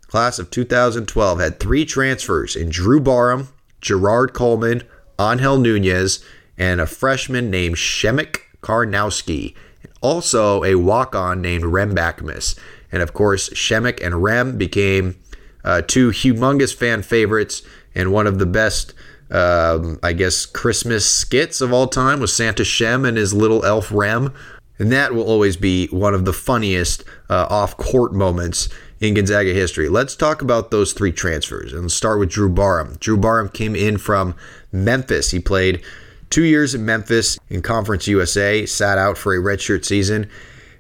Class 0.08 0.40
of 0.40 0.50
2012 0.50 1.40
had 1.40 1.60
three 1.60 1.86
transfers 1.86 2.56
in 2.56 2.70
Drew 2.70 3.00
Barham, 3.00 3.50
Gerard 3.82 4.34
Coleman, 4.34 4.82
Angel 5.20 5.60
Nunez, 5.60 6.26
and 6.58 6.82
a 6.82 6.88
freshman 6.88 7.52
named 7.52 7.76
Przemek 7.76 8.40
Karnowski. 8.62 9.54
and 9.84 9.92
Also, 10.02 10.64
a 10.64 10.76
walk 10.76 11.16
on 11.16 11.42
named 11.42 11.66
Rem 11.66 11.96
Bakamus. 11.96 12.58
And 12.92 13.04
of 13.04 13.14
course, 13.14 13.50
Przemek 13.50 14.04
and 14.04 14.24
Rem 14.24 14.58
became 14.58 15.16
uh, 15.64 15.82
two 15.82 16.10
humongous 16.10 16.76
fan 16.76 17.02
favorites, 17.02 17.62
and 17.94 18.12
one 18.12 18.28
of 18.28 18.40
the 18.40 18.46
best, 18.46 18.94
um, 19.30 20.00
I 20.02 20.14
guess, 20.14 20.46
Christmas 20.46 21.08
skits 21.08 21.62
of 21.62 21.74
all 21.74 21.88
time 21.88 22.20
was 22.20 22.34
Santa 22.34 22.64
Shem 22.64 23.06
and 23.06 23.18
his 23.18 23.34
little 23.34 23.64
elf 23.66 23.92
Rem. 23.92 24.34
And 24.80 24.92
that 24.94 25.14
will 25.14 25.24
always 25.24 25.58
be 25.58 25.88
one 25.88 26.14
of 26.14 26.24
the 26.24 26.34
funniest 26.34 27.04
uh, 27.30 27.46
off 27.50 27.76
court 27.76 28.14
moments 28.14 28.70
in 29.02 29.14
Gonzaga 29.14 29.54
history. 29.54 29.90
Let's 29.90 30.16
talk 30.16 30.42
about 30.42 30.72
those 30.72 30.94
three 30.94 31.12
transfers 31.12 31.74
and 31.74 31.92
start 31.92 32.20
with 32.20 32.30
Drew 32.30 32.50
Barham. 32.50 32.96
Drew 33.00 33.18
Barham 33.18 33.50
came 33.50 33.76
in 33.76 33.98
from 33.98 34.36
Memphis. 34.72 35.32
He 35.32 35.40
played 35.40 35.82
two 36.30 36.44
years 36.44 36.74
in 36.74 36.86
Memphis 36.86 37.38
in 37.50 37.62
Conference 37.62 38.08
USA, 38.08 38.66
sat 38.66 38.98
out 38.98 39.18
for 39.18 39.34
a 39.34 39.40
redshirt 39.40 39.84
season, 39.84 40.30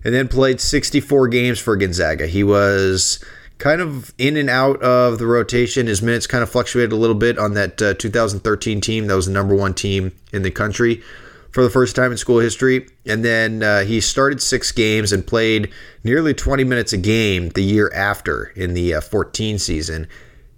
and 0.04 0.14
then 0.14 0.28
played 0.28 0.62
64 0.62 1.28
games 1.28 1.60
for 1.60 1.76
Gonzaga. 1.76 2.28
He 2.28 2.44
was 2.44 3.24
kind 3.58 3.82
of 3.82 4.14
in 4.18 4.38
and 4.38 4.50
out 4.50 4.82
of 4.82 5.20
the 5.20 5.26
rotation. 5.26 5.88
His 5.88 6.02
minutes 6.02 6.28
kind 6.28 6.42
of 6.42 6.50
fluctuated 6.50 6.94
a 6.94 6.96
little 6.96 7.16
bit 7.16 7.38
on 7.38 7.54
that 7.56 7.82
uh, 7.82 7.94
2013 7.96 8.80
team. 8.80 9.08
That 9.08 9.16
was 9.16 9.26
the 9.26 9.34
number 9.34 9.56
one 9.56 9.74
team 9.74 10.14
in 10.32 10.44
the 10.44 10.52
country 10.52 11.04
for 11.52 11.64
the 11.64 11.70
first 11.70 11.96
time 11.96 12.12
in 12.12 12.18
school 12.18 12.40
history. 12.40 12.88
And 13.06 13.24
then 13.24 13.64
uh, 13.64 13.84
he 13.84 14.02
started 14.02 14.42
six 14.42 14.72
games 14.72 15.12
and 15.12 15.26
played 15.26 15.72
nearly 16.04 16.34
20 16.34 16.64
minutes 16.64 16.94
a 16.94 16.98
game 16.98 17.50
the 17.50 17.64
year 17.64 17.92
after 17.94 18.46
in 18.56 18.74
the 18.74 18.96
uh, 18.96 19.02
14 19.02 19.60
season. 19.60 20.08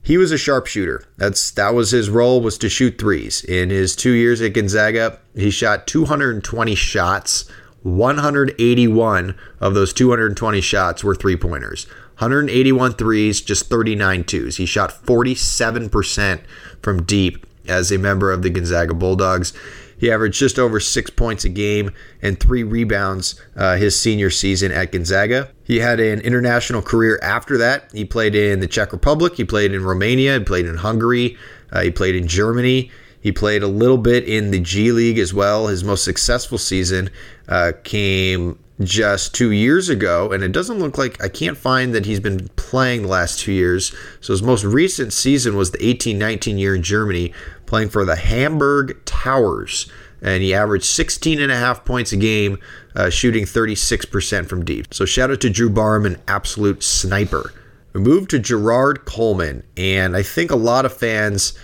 He 0.03 0.17
was 0.17 0.31
a 0.31 0.37
sharpshooter. 0.37 1.03
That's 1.17 1.51
that 1.51 1.75
was 1.75 1.91
his 1.91 2.09
role 2.09 2.41
was 2.41 2.57
to 2.57 2.69
shoot 2.69 2.97
threes. 2.97 3.43
In 3.43 3.69
his 3.69 3.95
two 3.95 4.11
years 4.11 4.41
at 4.41 4.53
Gonzaga, 4.53 5.19
he 5.35 5.51
shot 5.51 5.85
220 5.85 6.73
shots 6.73 7.49
181 7.83 9.35
of 9.59 9.73
those 9.73 9.93
220 9.93 10.61
shots 10.61 11.03
were 11.03 11.15
three 11.15 11.35
pointers. 11.35 11.85
181 12.19 12.93
threes, 12.93 13.41
just 13.41 13.69
39 13.69 14.23
twos. 14.23 14.57
He 14.57 14.65
shot 14.65 14.91
47% 15.05 16.41
from 16.81 17.03
deep 17.03 17.47
as 17.67 17.91
a 17.91 17.97
member 17.97 18.31
of 18.31 18.43
the 18.43 18.51
Gonzaga 18.51 18.93
Bulldogs. 18.93 19.53
He 20.01 20.09
averaged 20.09 20.39
just 20.39 20.57
over 20.57 20.79
six 20.79 21.11
points 21.11 21.45
a 21.45 21.49
game 21.49 21.91
and 22.23 22.39
three 22.39 22.63
rebounds 22.63 23.39
uh, 23.55 23.77
his 23.77 23.97
senior 23.97 24.31
season 24.31 24.71
at 24.71 24.91
Gonzaga. 24.91 25.51
He 25.63 25.77
had 25.77 25.99
an 25.99 26.21
international 26.21 26.81
career 26.81 27.19
after 27.21 27.55
that. 27.59 27.91
He 27.93 28.03
played 28.03 28.33
in 28.33 28.61
the 28.61 28.67
Czech 28.67 28.93
Republic, 28.93 29.35
he 29.35 29.45
played 29.45 29.75
in 29.75 29.83
Romania, 29.83 30.39
he 30.39 30.43
played 30.43 30.65
in 30.65 30.77
Hungary, 30.77 31.37
uh, 31.71 31.81
he 31.81 31.91
played 31.91 32.15
in 32.15 32.27
Germany. 32.27 32.89
He 33.21 33.31
played 33.31 33.61
a 33.61 33.67
little 33.67 33.99
bit 33.99 34.27
in 34.27 34.49
the 34.49 34.59
G 34.59 34.91
League 34.91 35.19
as 35.19 35.31
well. 35.31 35.67
His 35.67 35.83
most 35.83 36.03
successful 36.03 36.57
season 36.57 37.11
uh, 37.47 37.73
came 37.83 38.57
just 38.83 39.35
two 39.35 39.51
years 39.51 39.89
ago, 39.89 40.31
and 40.31 40.43
it 40.43 40.51
doesn't 40.51 40.79
look 40.79 40.97
like 40.97 41.23
I 41.23 41.29
can't 41.29 41.57
find 41.57 41.93
that 41.93 42.05
he's 42.05 42.19
been 42.19 42.47
playing 42.55 43.03
the 43.03 43.07
last 43.07 43.39
two 43.39 43.51
years. 43.51 43.93
So 44.21 44.33
his 44.33 44.41
most 44.41 44.63
recent 44.63 45.13
season 45.13 45.55
was 45.55 45.71
the 45.71 45.85
18 45.85 46.17
19 46.17 46.57
year 46.57 46.75
in 46.75 46.81
Germany, 46.83 47.33
playing 47.71 47.87
for 47.87 48.03
the 48.03 48.17
Hamburg 48.17 48.99
Towers. 49.05 49.89
And 50.21 50.43
he 50.43 50.53
averaged 50.53 50.83
16 50.83 51.39
and 51.39 51.53
a 51.53 51.55
half 51.55 51.85
points 51.85 52.11
a 52.11 52.17
game, 52.17 52.59
uh, 52.97 53.09
shooting 53.09 53.45
36% 53.45 54.49
from 54.49 54.65
deep. 54.65 54.93
So 54.93 55.05
shout 55.05 55.31
out 55.31 55.39
to 55.39 55.49
Drew 55.49 55.69
Barham, 55.69 56.05
an 56.05 56.21
absolute 56.27 56.83
sniper. 56.83 57.53
We 57.93 58.01
move 58.01 58.27
to 58.27 58.39
Gerard 58.39 59.05
Coleman, 59.05 59.63
and 59.77 60.17
I 60.17 60.21
think 60.21 60.51
a 60.51 60.57
lot 60.57 60.83
of 60.85 60.91
fans 60.91 61.57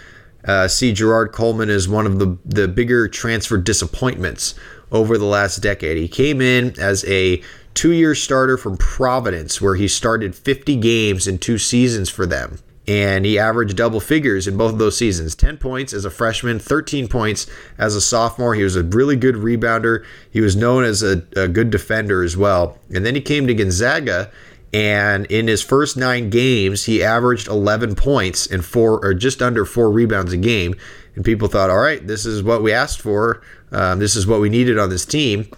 uh, 0.46 0.70
see 0.70 0.94
Gerard 0.94 1.34
Coleman 1.34 1.70
as 1.70 1.90
one 1.90 2.06
of 2.06 2.20
the, 2.20 2.38
the 2.46 2.70
bigger 2.70 3.10
transfer 3.10 3.58
disappointments 3.58 4.56
over 4.94 5.18
the 5.18 5.26
last 5.26 5.58
decade. 5.58 5.98
He 5.98 6.08
came 6.08 6.40
in 6.40 6.74
as 6.80 7.04
a 7.04 7.44
two 7.74 7.92
year 7.92 8.16
starter 8.16 8.56
from 8.56 8.78
Providence, 8.78 9.62
where 9.62 9.76
he 9.76 9.90
started 9.90 10.36
50 10.36 10.78
games 10.78 11.28
in 11.28 11.38
two 11.38 11.58
seasons 11.58 12.10
for 12.10 12.26
them. 12.26 12.60
And 12.88 13.26
he 13.26 13.38
averaged 13.38 13.76
double 13.76 14.00
figures 14.00 14.48
in 14.48 14.56
both 14.56 14.72
of 14.74 14.80
those 14.80 14.98
seasons 14.98 15.36
10 15.36 15.58
points 15.58 15.92
as 15.92 16.06
a 16.06 16.10
freshman, 16.10 16.58
13 16.58 17.10
points 17.10 17.46
as 17.78 17.96
a 17.96 18.02
sophomore. 18.02 18.56
He 18.56 18.64
was 18.64 18.78
a 18.78 18.84
really 18.84 19.18
good 19.18 19.36
rebounder. 19.36 20.06
He 20.32 20.40
was 20.40 20.56
known 20.56 20.86
as 20.86 21.04
a, 21.04 21.24
a 21.36 21.50
good 21.50 21.70
defender 21.70 22.24
as 22.24 22.38
well. 22.38 22.78
And 22.94 23.06
then 23.06 23.14
he 23.16 23.22
came 23.22 23.46
to 23.48 23.54
Gonzaga 23.54 24.32
And 24.74 25.26
in 25.28 25.48
his 25.48 25.62
first 25.62 25.98
nine 25.98 26.30
games, 26.30 26.86
he 26.86 27.04
averaged 27.04 27.48
11 27.48 27.96
points 27.96 28.48
and 28.48 28.64
four 28.64 29.04
or 29.04 29.14
just 29.14 29.42
under 29.42 29.66
four 29.66 29.92
rebounds 29.92 30.34
a 30.34 30.38
game. 30.38 30.76
And 31.16 31.26
people 31.26 31.48
thought, 31.48 31.70
all 31.70 31.80
right, 31.80 32.06
this 32.06 32.26
is 32.26 32.44
what 32.44 32.62
we 32.62 32.72
asked 32.72 33.02
for. 33.02 33.42
Um, 33.72 34.00
this 34.00 34.16
is 34.16 34.28
what 34.28 34.40
we 34.40 34.50
needed 34.50 34.78
on 34.78 34.90
this 34.90 35.06
team. 35.06 35.50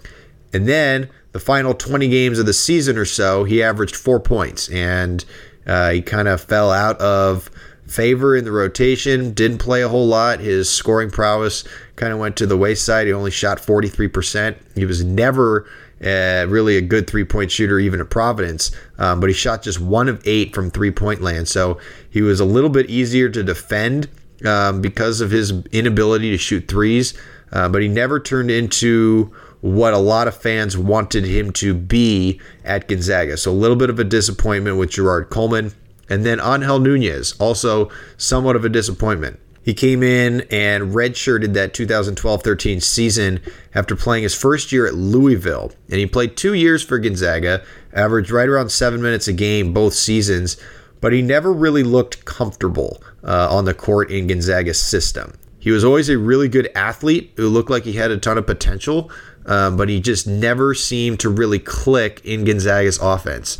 And 0.53 0.67
then 0.67 1.09
the 1.31 1.39
final 1.39 1.73
20 1.73 2.07
games 2.07 2.39
of 2.39 2.45
the 2.45 2.53
season 2.53 2.97
or 2.97 3.05
so, 3.05 3.43
he 3.43 3.61
averaged 3.61 3.95
four 3.95 4.19
points. 4.19 4.69
And 4.69 5.25
uh, 5.69 5.91
he 5.91 6.01
kind 6.01 6.27
of 6.27 6.41
fell 6.41 6.71
out 6.71 6.99
of 6.99 7.51
favor 7.85 8.35
in 8.35 8.43
the 8.43 8.51
rotation, 8.51 9.33
didn't 9.33 9.59
play 9.59 9.83
a 9.83 9.87
whole 9.87 10.07
lot. 10.07 10.39
His 10.39 10.67
scoring 10.67 11.11
prowess 11.11 11.63
kind 11.95 12.11
of 12.11 12.17
went 12.17 12.35
to 12.37 12.47
the 12.47 12.57
wayside. 12.57 13.05
He 13.05 13.13
only 13.13 13.29
shot 13.29 13.59
43%. 13.59 14.57
He 14.73 14.85
was 14.85 15.03
never 15.03 15.67
uh, 16.03 16.47
really 16.49 16.75
a 16.75 16.81
good 16.81 17.07
three 17.07 17.23
point 17.23 17.51
shooter, 17.51 17.77
even 17.77 18.01
at 18.01 18.09
Providence, 18.09 18.71
um, 18.97 19.19
but 19.19 19.29
he 19.29 19.33
shot 19.33 19.61
just 19.61 19.79
one 19.79 20.09
of 20.09 20.25
eight 20.25 20.55
from 20.55 20.71
three 20.71 20.91
point 20.91 21.21
land. 21.21 21.47
So 21.47 21.79
he 22.09 22.23
was 22.23 22.39
a 22.39 22.45
little 22.45 22.69
bit 22.71 22.89
easier 22.89 23.29
to 23.29 23.43
defend 23.43 24.09
um, 24.45 24.81
because 24.81 25.21
of 25.21 25.29
his 25.29 25.51
inability 25.71 26.31
to 26.31 26.37
shoot 26.37 26.67
threes, 26.67 27.13
uh, 27.51 27.69
but 27.69 27.83
he 27.83 27.87
never 27.87 28.19
turned 28.19 28.49
into 28.49 29.35
what 29.61 29.93
a 29.93 29.97
lot 29.97 30.27
of 30.27 30.35
fans 30.35 30.77
wanted 30.77 31.25
him 31.25 31.51
to 31.51 31.73
be 31.73 32.39
at 32.63 32.87
Gonzaga. 32.87 33.37
So 33.37 33.51
a 33.51 33.53
little 33.53 33.75
bit 33.75 33.89
of 33.89 33.99
a 33.99 34.03
disappointment 34.03 34.77
with 34.77 34.91
Gerard 34.91 35.29
Coleman. 35.29 35.73
And 36.09 36.25
then 36.25 36.39
Angel 36.39 36.79
Nunez, 36.79 37.33
also 37.39 37.91
somewhat 38.17 38.55
of 38.55 38.65
a 38.65 38.69
disappointment. 38.69 39.39
He 39.61 39.73
came 39.73 40.01
in 40.01 40.41
and 40.49 40.93
redshirted 40.93 41.53
that 41.53 41.73
2012 41.73 42.41
13 42.41 42.81
season 42.81 43.39
after 43.75 43.95
playing 43.95 44.23
his 44.23 44.33
first 44.33 44.71
year 44.71 44.87
at 44.87 44.95
Louisville. 44.95 45.71
And 45.89 45.99
he 45.99 46.07
played 46.07 46.35
two 46.35 46.53
years 46.53 46.81
for 46.81 46.97
Gonzaga, 46.97 47.63
averaged 47.93 48.31
right 48.31 48.49
around 48.49 48.69
seven 48.71 49.01
minutes 49.01 49.27
a 49.27 49.33
game 49.33 49.73
both 49.73 49.93
seasons, 49.93 50.57
but 51.01 51.13
he 51.13 51.21
never 51.21 51.53
really 51.53 51.83
looked 51.83 52.25
comfortable 52.25 53.03
uh, 53.23 53.47
on 53.51 53.65
the 53.65 53.73
court 53.73 54.09
in 54.09 54.27
Gonzaga's 54.27 54.81
system. 54.81 55.33
He 55.59 55.71
was 55.71 55.83
always 55.83 56.09
a 56.09 56.17
really 56.17 56.47
good 56.47 56.71
athlete 56.73 57.33
who 57.35 57.49
looked 57.49 57.69
like 57.69 57.83
he 57.83 57.93
had 57.93 58.11
a 58.11 58.17
ton 58.17 58.37
of 58.37 58.47
potential, 58.47 59.11
um, 59.49 59.75
but 59.75 59.89
he 59.89 59.99
just 59.99 60.27
never 60.27 60.73
seemed 60.73 61.19
to 61.19 61.29
really 61.29 61.59
click 61.59 62.21
in 62.23 62.45
Gonzaga's 62.45 62.99
offense 63.01 63.57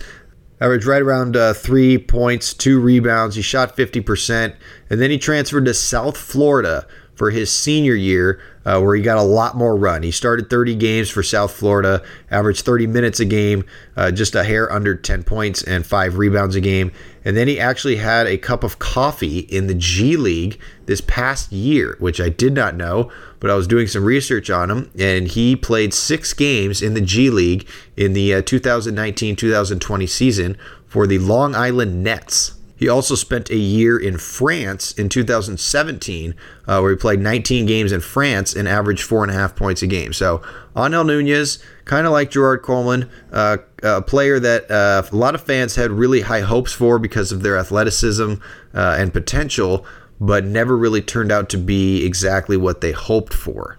averaged 0.62 0.86
right 0.86 1.02
around 1.02 1.38
uh, 1.38 1.54
three 1.54 1.97
points, 1.97 2.54
two 2.54 2.80
rebounds. 2.80 3.36
He 3.36 3.41
shot 3.41 3.75
50%. 3.75 4.56
And 4.89 5.02
then 5.02 5.12
he 5.12 5.17
transferred 5.17 5.65
to 5.65 5.73
South 5.73 6.17
Florida 6.17 6.86
for 7.15 7.32
his 7.32 7.52
senior 7.52 7.95
year, 7.95 8.41
uh, 8.70 8.80
where 8.80 8.96
he 8.96 9.02
got 9.02 9.18
a 9.18 9.24
lot 9.24 9.58
more 9.58 9.76
run. 9.76 10.04
He 10.04 10.12
started 10.12 10.48
30 10.48 10.76
games 10.76 11.10
for 11.10 11.24
South 11.24 11.52
Florida, 11.52 12.04
averaged 12.30 12.64
30 12.64 12.86
minutes 12.86 13.20
a 13.20 13.26
game, 13.26 13.66
uh, 13.98 14.12
just 14.12 14.36
a 14.36 14.44
hair 14.44 14.72
under 14.72 14.96
10 14.96 15.24
points 15.24 15.64
and 15.64 15.84
five 15.84 16.20
rebounds 16.20 16.56
a 16.56 16.62
game. 16.62 16.92
And 17.26 17.36
then 17.36 17.48
he 17.48 17.60
actually 17.60 17.96
had 17.96 18.28
a 18.28 18.38
cup 18.38 18.64
of 18.64 18.78
coffee 18.78 19.40
in 19.40 19.66
the 19.66 19.74
G 19.74 20.16
League 20.18 20.60
this 20.86 21.02
past 21.02 21.52
year, 21.52 21.96
which 21.98 22.22
I 22.22 22.30
did 22.30 22.54
not 22.54 22.76
know, 22.76 23.12
but 23.40 23.50
I 23.50 23.56
was 23.56 23.66
doing 23.66 23.88
some 23.88 24.04
research 24.04 24.52
on 24.52 24.70
him. 24.70 24.92
And 25.00 25.28
he 25.28 25.56
played 25.56 25.92
six 25.92 26.34
games 26.34 26.84
in 26.84 26.94
the 26.94 27.02
G 27.02 27.32
League 27.32 27.68
in 27.98 28.14
the 28.14 28.40
2019 28.44 29.34
uh, 29.34 29.36
2020 29.36 30.06
season 30.06 30.58
for 30.86 31.08
the 31.08 31.18
Long 31.18 31.56
Island 31.56 32.04
Nets. 32.04 32.59
He 32.80 32.88
also 32.88 33.13
spent 33.15 33.50
a 33.50 33.58
year 33.58 34.00
in 34.00 34.18
France 34.18 34.94
in 34.94 35.10
2017, 35.10 36.34
uh, 36.65 36.80
where 36.80 36.92
he 36.92 36.96
played 36.96 37.20
19 37.20 37.65
games 37.65 37.92
in 37.92 38.00
France 38.00 38.56
and 38.56 38.70
averaged 38.70 39.04
four 39.04 39.22
and 39.22 39.30
a 39.30 39.36
half 39.36 39.54
points 39.54 39.82
a 39.82 39.88
game. 39.88 40.13
So, 40.13 40.42
Angel 40.78 41.04
Nunez, 41.04 41.62
kind 41.84 42.08
of 42.08 42.13
like 42.13 42.32
Gerard 42.32 42.62
Coleman, 42.62 43.10
uh, 43.34 43.58
a 43.84 44.02
player 44.02 44.39
that 44.39 44.72
uh, 44.72 45.04
a 45.12 45.13
lot 45.13 45.36
of 45.36 45.42
fans 45.42 45.76
had 45.76 45.92
really 45.92 46.22
high 46.22 46.39
hopes 46.39 46.72
for 46.72 47.00
because 47.00 47.34
of 47.34 47.42
their 47.42 47.58
athleticism 47.58 48.36
uh, 48.74 48.96
and 48.98 49.12
potential, 49.12 49.86
but 50.22 50.46
never 50.46 50.78
really 50.78 51.02
turned 51.02 51.34
out 51.34 51.50
to 51.50 51.58
be 51.58 52.06
exactly 52.06 52.56
what 52.56 52.80
they 52.80 52.94
hoped 52.94 53.34
for. 53.34 53.78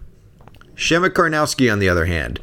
Przemek 0.75 1.15
Karnowski, 1.15 1.73
on 1.73 1.79
the 1.79 1.89
other 1.89 2.05
hand, 2.05 2.39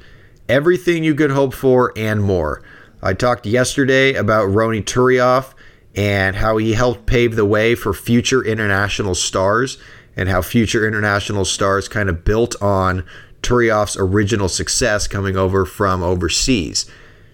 everything 0.49 1.03
you 1.03 1.13
could 1.13 1.29
hope 1.29 1.53
for 1.53 1.93
and 1.95 2.23
more. 2.23 2.63
I 3.03 3.13
talked 3.13 3.45
yesterday 3.45 4.15
about 4.15 4.45
Ronny 4.45 4.81
Turiaf 4.81 5.53
and 5.97 6.35
how 6.35 6.57
he 6.57 6.73
helped 6.73 7.07
pave 7.07 7.35
the 7.35 7.45
way 7.45 7.73
for 7.73 7.91
future 7.91 8.45
international 8.45 9.15
stars 9.15 9.79
and 10.15 10.29
how 10.29 10.43
future 10.43 10.87
international 10.87 11.43
stars 11.43 11.89
kind 11.89 12.07
of 12.07 12.23
built 12.23 12.55
on 12.61 13.03
Turiaf's 13.41 13.97
original 13.97 14.47
success 14.47 15.07
coming 15.07 15.35
over 15.35 15.65
from 15.65 16.03
overseas. 16.03 16.85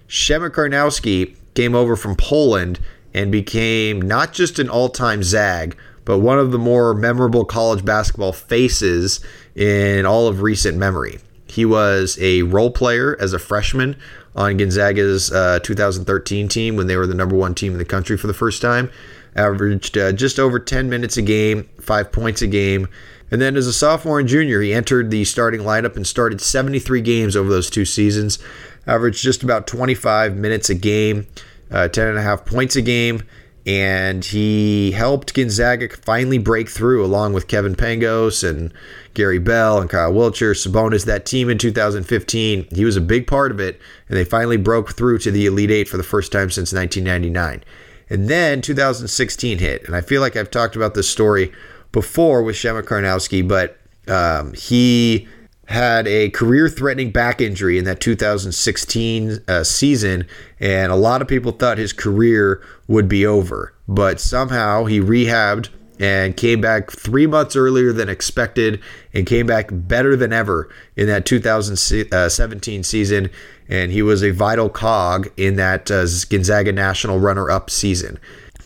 Przemek 0.07 0.51
Karnowski 0.51 1.35
came 1.55 1.75
over 1.75 1.97
from 1.97 2.15
Poland 2.15 2.79
and 3.13 3.31
became 3.31 4.01
not 4.01 4.31
just 4.31 4.59
an 4.59 4.69
all-time 4.69 5.23
Zag, 5.23 5.77
but 6.05 6.19
one 6.19 6.39
of 6.39 6.51
the 6.51 6.57
more 6.57 6.93
memorable 6.93 7.45
college 7.45 7.83
basketball 7.83 8.33
faces 8.33 9.19
in 9.55 10.05
all 10.05 10.27
of 10.27 10.41
recent 10.41 10.77
memory. 10.77 11.19
He 11.47 11.65
was 11.65 12.17
a 12.19 12.43
role 12.43 12.71
player 12.71 13.17
as 13.19 13.33
a 13.33 13.39
freshman 13.39 13.97
on 14.35 14.57
Gonzaga's 14.57 15.31
uh, 15.31 15.59
2013 15.59 16.47
team 16.47 16.75
when 16.75 16.87
they 16.87 16.95
were 16.95 17.07
the 17.07 17.13
number 17.13 17.35
one 17.35 17.53
team 17.55 17.73
in 17.73 17.77
the 17.77 17.85
country 17.85 18.17
for 18.17 18.27
the 18.27 18.33
first 18.33 18.61
time. 18.61 18.91
Averaged 19.35 19.97
uh, 19.97 20.11
just 20.11 20.39
over 20.39 20.59
10 20.59 20.89
minutes 20.89 21.17
a 21.17 21.21
game, 21.21 21.69
five 21.79 22.11
points 22.11 22.41
a 22.41 22.47
game. 22.47 22.87
And 23.31 23.41
then 23.41 23.55
as 23.55 23.65
a 23.65 23.73
sophomore 23.73 24.19
and 24.19 24.27
junior, 24.27 24.61
he 24.61 24.73
entered 24.73 25.09
the 25.09 25.25
starting 25.25 25.61
lineup 25.61 25.95
and 25.95 26.05
started 26.05 26.39
73 26.39 27.01
games 27.01 27.35
over 27.35 27.49
those 27.49 27.69
two 27.69 27.85
seasons. 27.85 28.37
Averaged 28.85 29.23
just 29.23 29.43
about 29.43 29.65
25 29.65 30.35
minutes 30.35 30.69
a 30.69 30.75
game, 30.75 31.25
uh, 31.71 31.87
10 31.87 32.09
and 32.09 32.17
a 32.17 32.21
half 32.21 32.45
points 32.45 32.75
a 32.75 32.81
game 32.81 33.23
and 33.65 34.25
he 34.25 34.91
helped 34.91 35.33
Gonzaga 35.33 35.87
finally 35.95 36.37
break 36.37 36.69
through 36.69 37.05
along 37.05 37.33
with 37.33 37.47
Kevin 37.47 37.75
Pangos 37.75 38.47
and 38.47 38.73
Gary 39.13 39.39
Bell 39.39 39.79
and 39.79 39.89
Kyle 39.89 40.11
Wiltjer, 40.11 40.53
Sabonis, 40.53 41.05
that 41.05 41.25
team 41.25 41.49
in 41.49 41.57
2015. 41.57 42.67
He 42.71 42.83
was 42.85 42.97
a 42.97 43.01
big 43.01 43.25
part 43.25 43.51
of 43.51 43.59
it, 43.61 43.79
and 44.09 44.17
they 44.17 44.25
finally 44.25 44.57
broke 44.57 44.93
through 44.93 45.19
to 45.19 45.31
the 45.31 45.45
Elite 45.45 45.71
Eight 45.71 45.87
for 45.87 45.97
the 45.97 46.03
first 46.03 46.31
time 46.31 46.49
since 46.49 46.73
1999. 46.73 47.63
And 48.09 48.27
then 48.27 48.61
2016 48.61 49.59
hit, 49.59 49.85
and 49.85 49.95
I 49.95 50.01
feel 50.01 50.19
like 50.19 50.35
I've 50.35 50.51
talked 50.51 50.75
about 50.75 50.93
this 50.93 51.09
story 51.09 51.53
before 51.93 52.43
with 52.43 52.57
Przemek 52.57 52.83
Karnowski, 52.83 53.47
but 53.47 53.77
um, 54.09 54.53
he 54.53 55.27
had 55.67 56.07
a 56.07 56.29
career 56.31 56.67
threatening 56.67 57.11
back 57.11 57.39
injury 57.39 57.77
in 57.77 57.85
that 57.85 57.99
2016 57.99 59.39
uh, 59.47 59.63
season, 59.63 60.27
and 60.59 60.91
a 60.91 60.95
lot 60.95 61.21
of 61.21 61.27
people 61.27 61.51
thought 61.51 61.77
his 61.77 61.93
career 61.93 62.61
would 62.87 63.07
be 63.07 63.25
over. 63.25 63.73
But 63.87 64.19
somehow 64.19 64.85
he 64.85 64.99
rehabbed 64.99 65.69
and 65.99 66.35
came 66.35 66.59
back 66.59 66.91
three 66.91 67.27
months 67.27 67.55
earlier 67.55 67.93
than 67.93 68.09
expected 68.09 68.81
and 69.13 69.25
came 69.25 69.45
back 69.45 69.69
better 69.71 70.15
than 70.15 70.33
ever 70.33 70.69
in 70.95 71.07
that 71.07 71.25
2017 71.25 72.83
season. 72.83 73.29
And 73.69 73.91
he 73.91 74.01
was 74.01 74.23
a 74.23 74.31
vital 74.31 74.69
cog 74.69 75.29
in 75.37 75.55
that 75.55 75.89
uh, 75.89 76.05
Gonzaga 76.29 76.71
national 76.71 77.19
runner 77.19 77.49
up 77.49 77.69
season. 77.69 78.19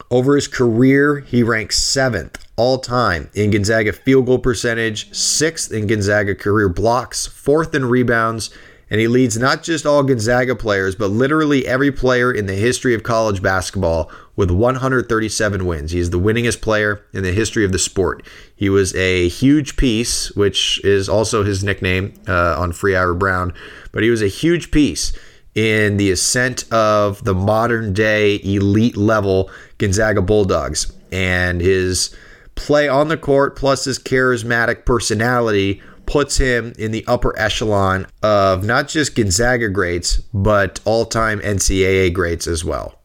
Over 0.10 0.36
his 0.36 0.48
career, 0.48 1.20
he 1.20 1.44
ranks 1.44 1.78
seventh 1.78 2.47
all 2.58 2.80
time 2.80 3.30
in 3.34 3.52
Gonzaga 3.52 3.94
field 3.94 4.26
goal 4.26 4.40
percentage, 4.40 5.14
sixth 5.16 5.72
in 5.72 5.88
Gonzaga 5.88 6.36
career 6.36 6.68
blocks, 6.68 7.28
fourth 7.28 7.74
in 7.74 7.86
rebounds, 7.86 8.50
and 8.90 9.00
he 9.00 9.08
leads 9.08 9.38
not 9.38 9.64
just 9.64 9.86
all 9.86 10.02
Gonzaga 10.02 10.56
players, 10.56 10.96
but 10.96 11.08
literally 11.08 11.68
every 11.68 11.92
player 11.92 12.32
in 12.32 12.46
the 12.46 12.56
history 12.56 12.94
of 12.94 13.04
college 13.04 13.42
basketball 13.42 14.10
with 14.36 14.50
137 14.50 15.66
wins. 15.66 15.92
He 15.92 16.00
is 16.00 16.10
the 16.10 16.20
winningest 16.20 16.62
player 16.62 17.06
in 17.14 17.24
the 17.24 17.34
history 17.34 17.66
of 17.66 17.72
the 17.72 17.80
sport. 17.80 18.26
He 18.56 18.70
was 18.70 18.96
a 18.96 19.28
huge 19.28 19.76
piece, 19.76 20.32
which 20.32 20.84
is 20.84 21.10
also 21.10 21.44
his 21.44 21.64
nickname 21.64 22.14
uh, 22.28 22.60
on 22.60 22.72
Free 22.72 22.96
Ira 22.96 23.16
Brown, 23.16 23.54
but 23.92 24.04
he 24.04 24.10
was 24.10 24.22
a 24.22 24.28
huge 24.28 24.72
piece 24.72 25.12
in 25.54 25.98
the 25.98 26.12
ascent 26.12 26.72
of 26.72 27.24
the 27.24 27.34
modern 27.34 27.92
day 27.94 28.40
elite 28.44 28.96
level 28.96 29.50
Gonzaga 29.80 30.22
Bulldogs. 30.22 30.94
And 31.12 31.62
his 31.62 32.16
play 32.58 32.90
on 32.90 33.08
the 33.08 33.18
court 33.18 33.56
plus 33.56 33.86
his 33.86 33.98
charismatic 33.98 34.86
personality 34.86 35.82
puts 36.06 36.38
him 36.38 36.74
in 36.78 36.92
the 36.92 37.06
upper 37.08 37.38
echelon 37.40 38.08
of 38.24 38.64
not 38.64 38.88
just 38.88 39.16
Gonzaga 39.16 39.70
greats, 39.70 40.18
but 40.34 40.80
all 40.84 41.06
time 41.06 41.40
NCAA 41.40 42.14
greats 42.14 42.48
as 42.48 42.66
well. 42.66 42.96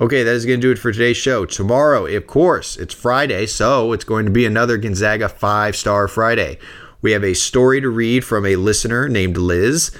Okay, 0.00 0.24
that 0.24 0.34
is 0.34 0.44
going 0.44 0.60
to 0.60 0.66
do 0.66 0.72
it 0.72 0.78
for 0.78 0.92
today's 0.92 1.16
show. 1.16 1.44
Tomorrow, 1.46 2.06
of 2.06 2.26
course, 2.26 2.76
it's 2.76 2.92
Friday, 2.92 3.46
so 3.46 3.92
it's 3.92 4.04
going 4.04 4.24
to 4.24 4.32
be 4.32 4.44
another 4.44 4.76
Gonzaga 4.76 5.28
five 5.28 5.76
star 5.76 6.08
Friday. 6.08 6.58
We 7.02 7.12
have 7.12 7.24
a 7.24 7.34
story 7.34 7.80
to 7.80 7.88
read 7.88 8.24
from 8.24 8.46
a 8.46 8.56
listener 8.56 9.08
named 9.08 9.36
Liz, 9.36 9.90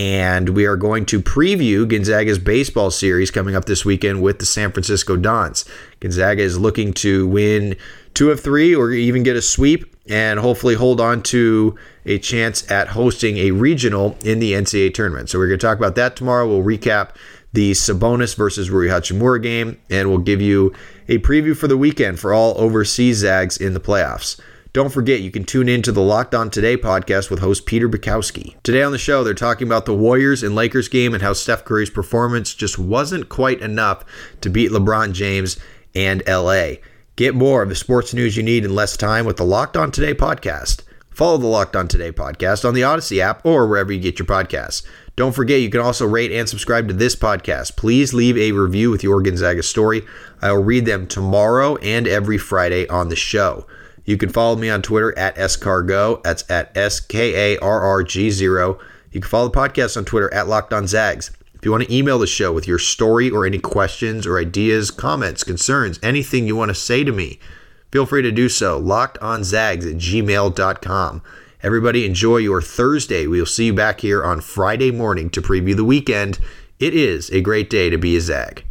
and 0.00 0.48
we 0.50 0.64
are 0.64 0.76
going 0.76 1.04
to 1.04 1.20
preview 1.20 1.86
Gonzaga's 1.86 2.38
baseball 2.38 2.90
series 2.90 3.30
coming 3.30 3.54
up 3.54 3.66
this 3.66 3.84
weekend 3.84 4.22
with 4.22 4.38
the 4.38 4.46
San 4.46 4.72
Francisco 4.72 5.14
Dons. 5.14 5.66
Gonzaga 6.00 6.42
is 6.42 6.58
looking 6.58 6.94
to 6.94 7.26
win 7.26 7.76
two 8.14 8.30
of 8.30 8.40
three 8.40 8.74
or 8.74 8.92
even 8.92 9.24
get 9.24 9.36
a 9.36 9.42
sweep 9.42 9.94
and 10.08 10.40
hopefully 10.40 10.74
hold 10.74 11.02
on 11.02 11.22
to 11.24 11.76
a 12.06 12.18
chance 12.18 12.68
at 12.70 12.88
hosting 12.88 13.36
a 13.36 13.50
regional 13.50 14.16
in 14.24 14.38
the 14.38 14.54
NCAA 14.54 14.94
tournament. 14.94 15.28
So 15.28 15.38
we're 15.38 15.48
going 15.48 15.60
to 15.60 15.66
talk 15.66 15.76
about 15.76 15.96
that 15.96 16.16
tomorrow. 16.16 16.48
We'll 16.48 16.64
recap 16.64 17.10
the 17.52 17.72
Sabonis 17.72 18.34
versus 18.34 18.70
Rui 18.70 18.88
Hachimura 18.88 19.42
game, 19.42 19.78
and 19.90 20.08
we'll 20.08 20.16
give 20.16 20.40
you 20.40 20.72
a 21.08 21.18
preview 21.18 21.54
for 21.54 21.68
the 21.68 21.76
weekend 21.76 22.18
for 22.18 22.32
all 22.32 22.54
overseas 22.56 23.18
Zags 23.18 23.58
in 23.58 23.74
the 23.74 23.80
playoffs. 23.80 24.40
Don't 24.72 24.92
forget, 24.92 25.20
you 25.20 25.32
can 25.32 25.42
tune 25.42 25.68
in 25.68 25.82
to 25.82 25.90
the 25.90 26.00
Locked 26.00 26.32
On 26.32 26.48
Today 26.48 26.76
podcast 26.76 27.28
with 27.28 27.40
host 27.40 27.66
Peter 27.66 27.88
Bukowski. 27.88 28.54
Today 28.62 28.84
on 28.84 28.92
the 28.92 28.98
show, 28.98 29.24
they're 29.24 29.34
talking 29.34 29.66
about 29.66 29.84
the 29.84 29.96
Warriors 29.96 30.44
and 30.44 30.54
Lakers 30.54 30.88
game 30.88 31.12
and 31.12 31.20
how 31.20 31.32
Steph 31.32 31.64
Curry's 31.64 31.90
performance 31.90 32.54
just 32.54 32.78
wasn't 32.78 33.28
quite 33.28 33.60
enough 33.60 34.04
to 34.42 34.48
beat 34.48 34.70
LeBron 34.70 35.12
James 35.12 35.58
and 35.92 36.22
LA. 36.24 36.74
Get 37.16 37.34
more 37.34 37.64
of 37.64 37.68
the 37.68 37.74
sports 37.74 38.14
news 38.14 38.36
you 38.36 38.44
need 38.44 38.64
in 38.64 38.72
less 38.72 38.96
time 38.96 39.26
with 39.26 39.38
the 39.38 39.44
Locked 39.44 39.76
On 39.76 39.90
Today 39.90 40.14
podcast. 40.14 40.82
Follow 41.10 41.38
the 41.38 41.48
Locked 41.48 41.74
On 41.74 41.88
Today 41.88 42.12
podcast 42.12 42.64
on 42.64 42.72
the 42.72 42.84
Odyssey 42.84 43.20
app 43.20 43.44
or 43.44 43.66
wherever 43.66 43.92
you 43.92 43.98
get 43.98 44.20
your 44.20 44.26
podcasts. 44.26 44.86
Don't 45.16 45.34
forget, 45.34 45.60
you 45.60 45.68
can 45.68 45.80
also 45.80 46.06
rate 46.06 46.30
and 46.30 46.48
subscribe 46.48 46.86
to 46.86 46.94
this 46.94 47.16
podcast. 47.16 47.76
Please 47.76 48.14
leave 48.14 48.38
a 48.38 48.52
review 48.52 48.92
with 48.92 49.02
your 49.02 49.20
Gonzaga 49.20 49.64
story. 49.64 50.02
I 50.40 50.52
will 50.52 50.62
read 50.62 50.86
them 50.86 51.08
tomorrow 51.08 51.74
and 51.78 52.06
every 52.06 52.38
Friday 52.38 52.86
on 52.86 53.08
the 53.08 53.16
show. 53.16 53.66
You 54.04 54.16
can 54.16 54.28
follow 54.28 54.56
me 54.56 54.70
on 54.70 54.82
Twitter 54.82 55.16
at 55.18 55.36
scargo. 55.36 56.22
That's 56.22 56.48
at 56.50 56.76
S 56.76 57.00
K 57.00 57.54
A 57.54 57.58
R 57.60 57.80
R 57.80 58.02
G 58.02 58.30
0. 58.30 58.78
You 59.12 59.20
can 59.20 59.28
follow 59.28 59.48
the 59.48 59.58
podcast 59.58 59.96
on 59.96 60.04
Twitter 60.04 60.32
at 60.32 60.48
Locked 60.48 60.72
On 60.72 60.86
Zags. 60.86 61.30
If 61.54 61.66
you 61.66 61.72
want 61.72 61.84
to 61.84 61.94
email 61.94 62.18
the 62.18 62.26
show 62.26 62.52
with 62.52 62.66
your 62.66 62.78
story 62.78 63.28
or 63.28 63.44
any 63.44 63.58
questions 63.58 64.26
or 64.26 64.38
ideas, 64.38 64.90
comments, 64.90 65.44
concerns, 65.44 66.00
anything 66.02 66.46
you 66.46 66.56
want 66.56 66.70
to 66.70 66.74
say 66.74 67.04
to 67.04 67.12
me, 67.12 67.38
feel 67.92 68.06
free 68.06 68.22
to 68.22 68.32
do 68.32 68.48
so. 68.48 68.80
LockedOnZags 68.80 69.90
at 69.90 69.98
gmail.com. 69.98 71.22
Everybody 71.62 72.06
enjoy 72.06 72.38
your 72.38 72.62
Thursday. 72.62 73.26
We'll 73.26 73.44
see 73.44 73.66
you 73.66 73.74
back 73.74 74.00
here 74.00 74.24
on 74.24 74.40
Friday 74.40 74.90
morning 74.90 75.28
to 75.30 75.42
preview 75.42 75.76
the 75.76 75.84
weekend. 75.84 76.38
It 76.78 76.94
is 76.94 77.28
a 77.28 77.42
great 77.42 77.68
day 77.68 77.90
to 77.90 77.98
be 77.98 78.16
a 78.16 78.20
Zag. 78.22 78.64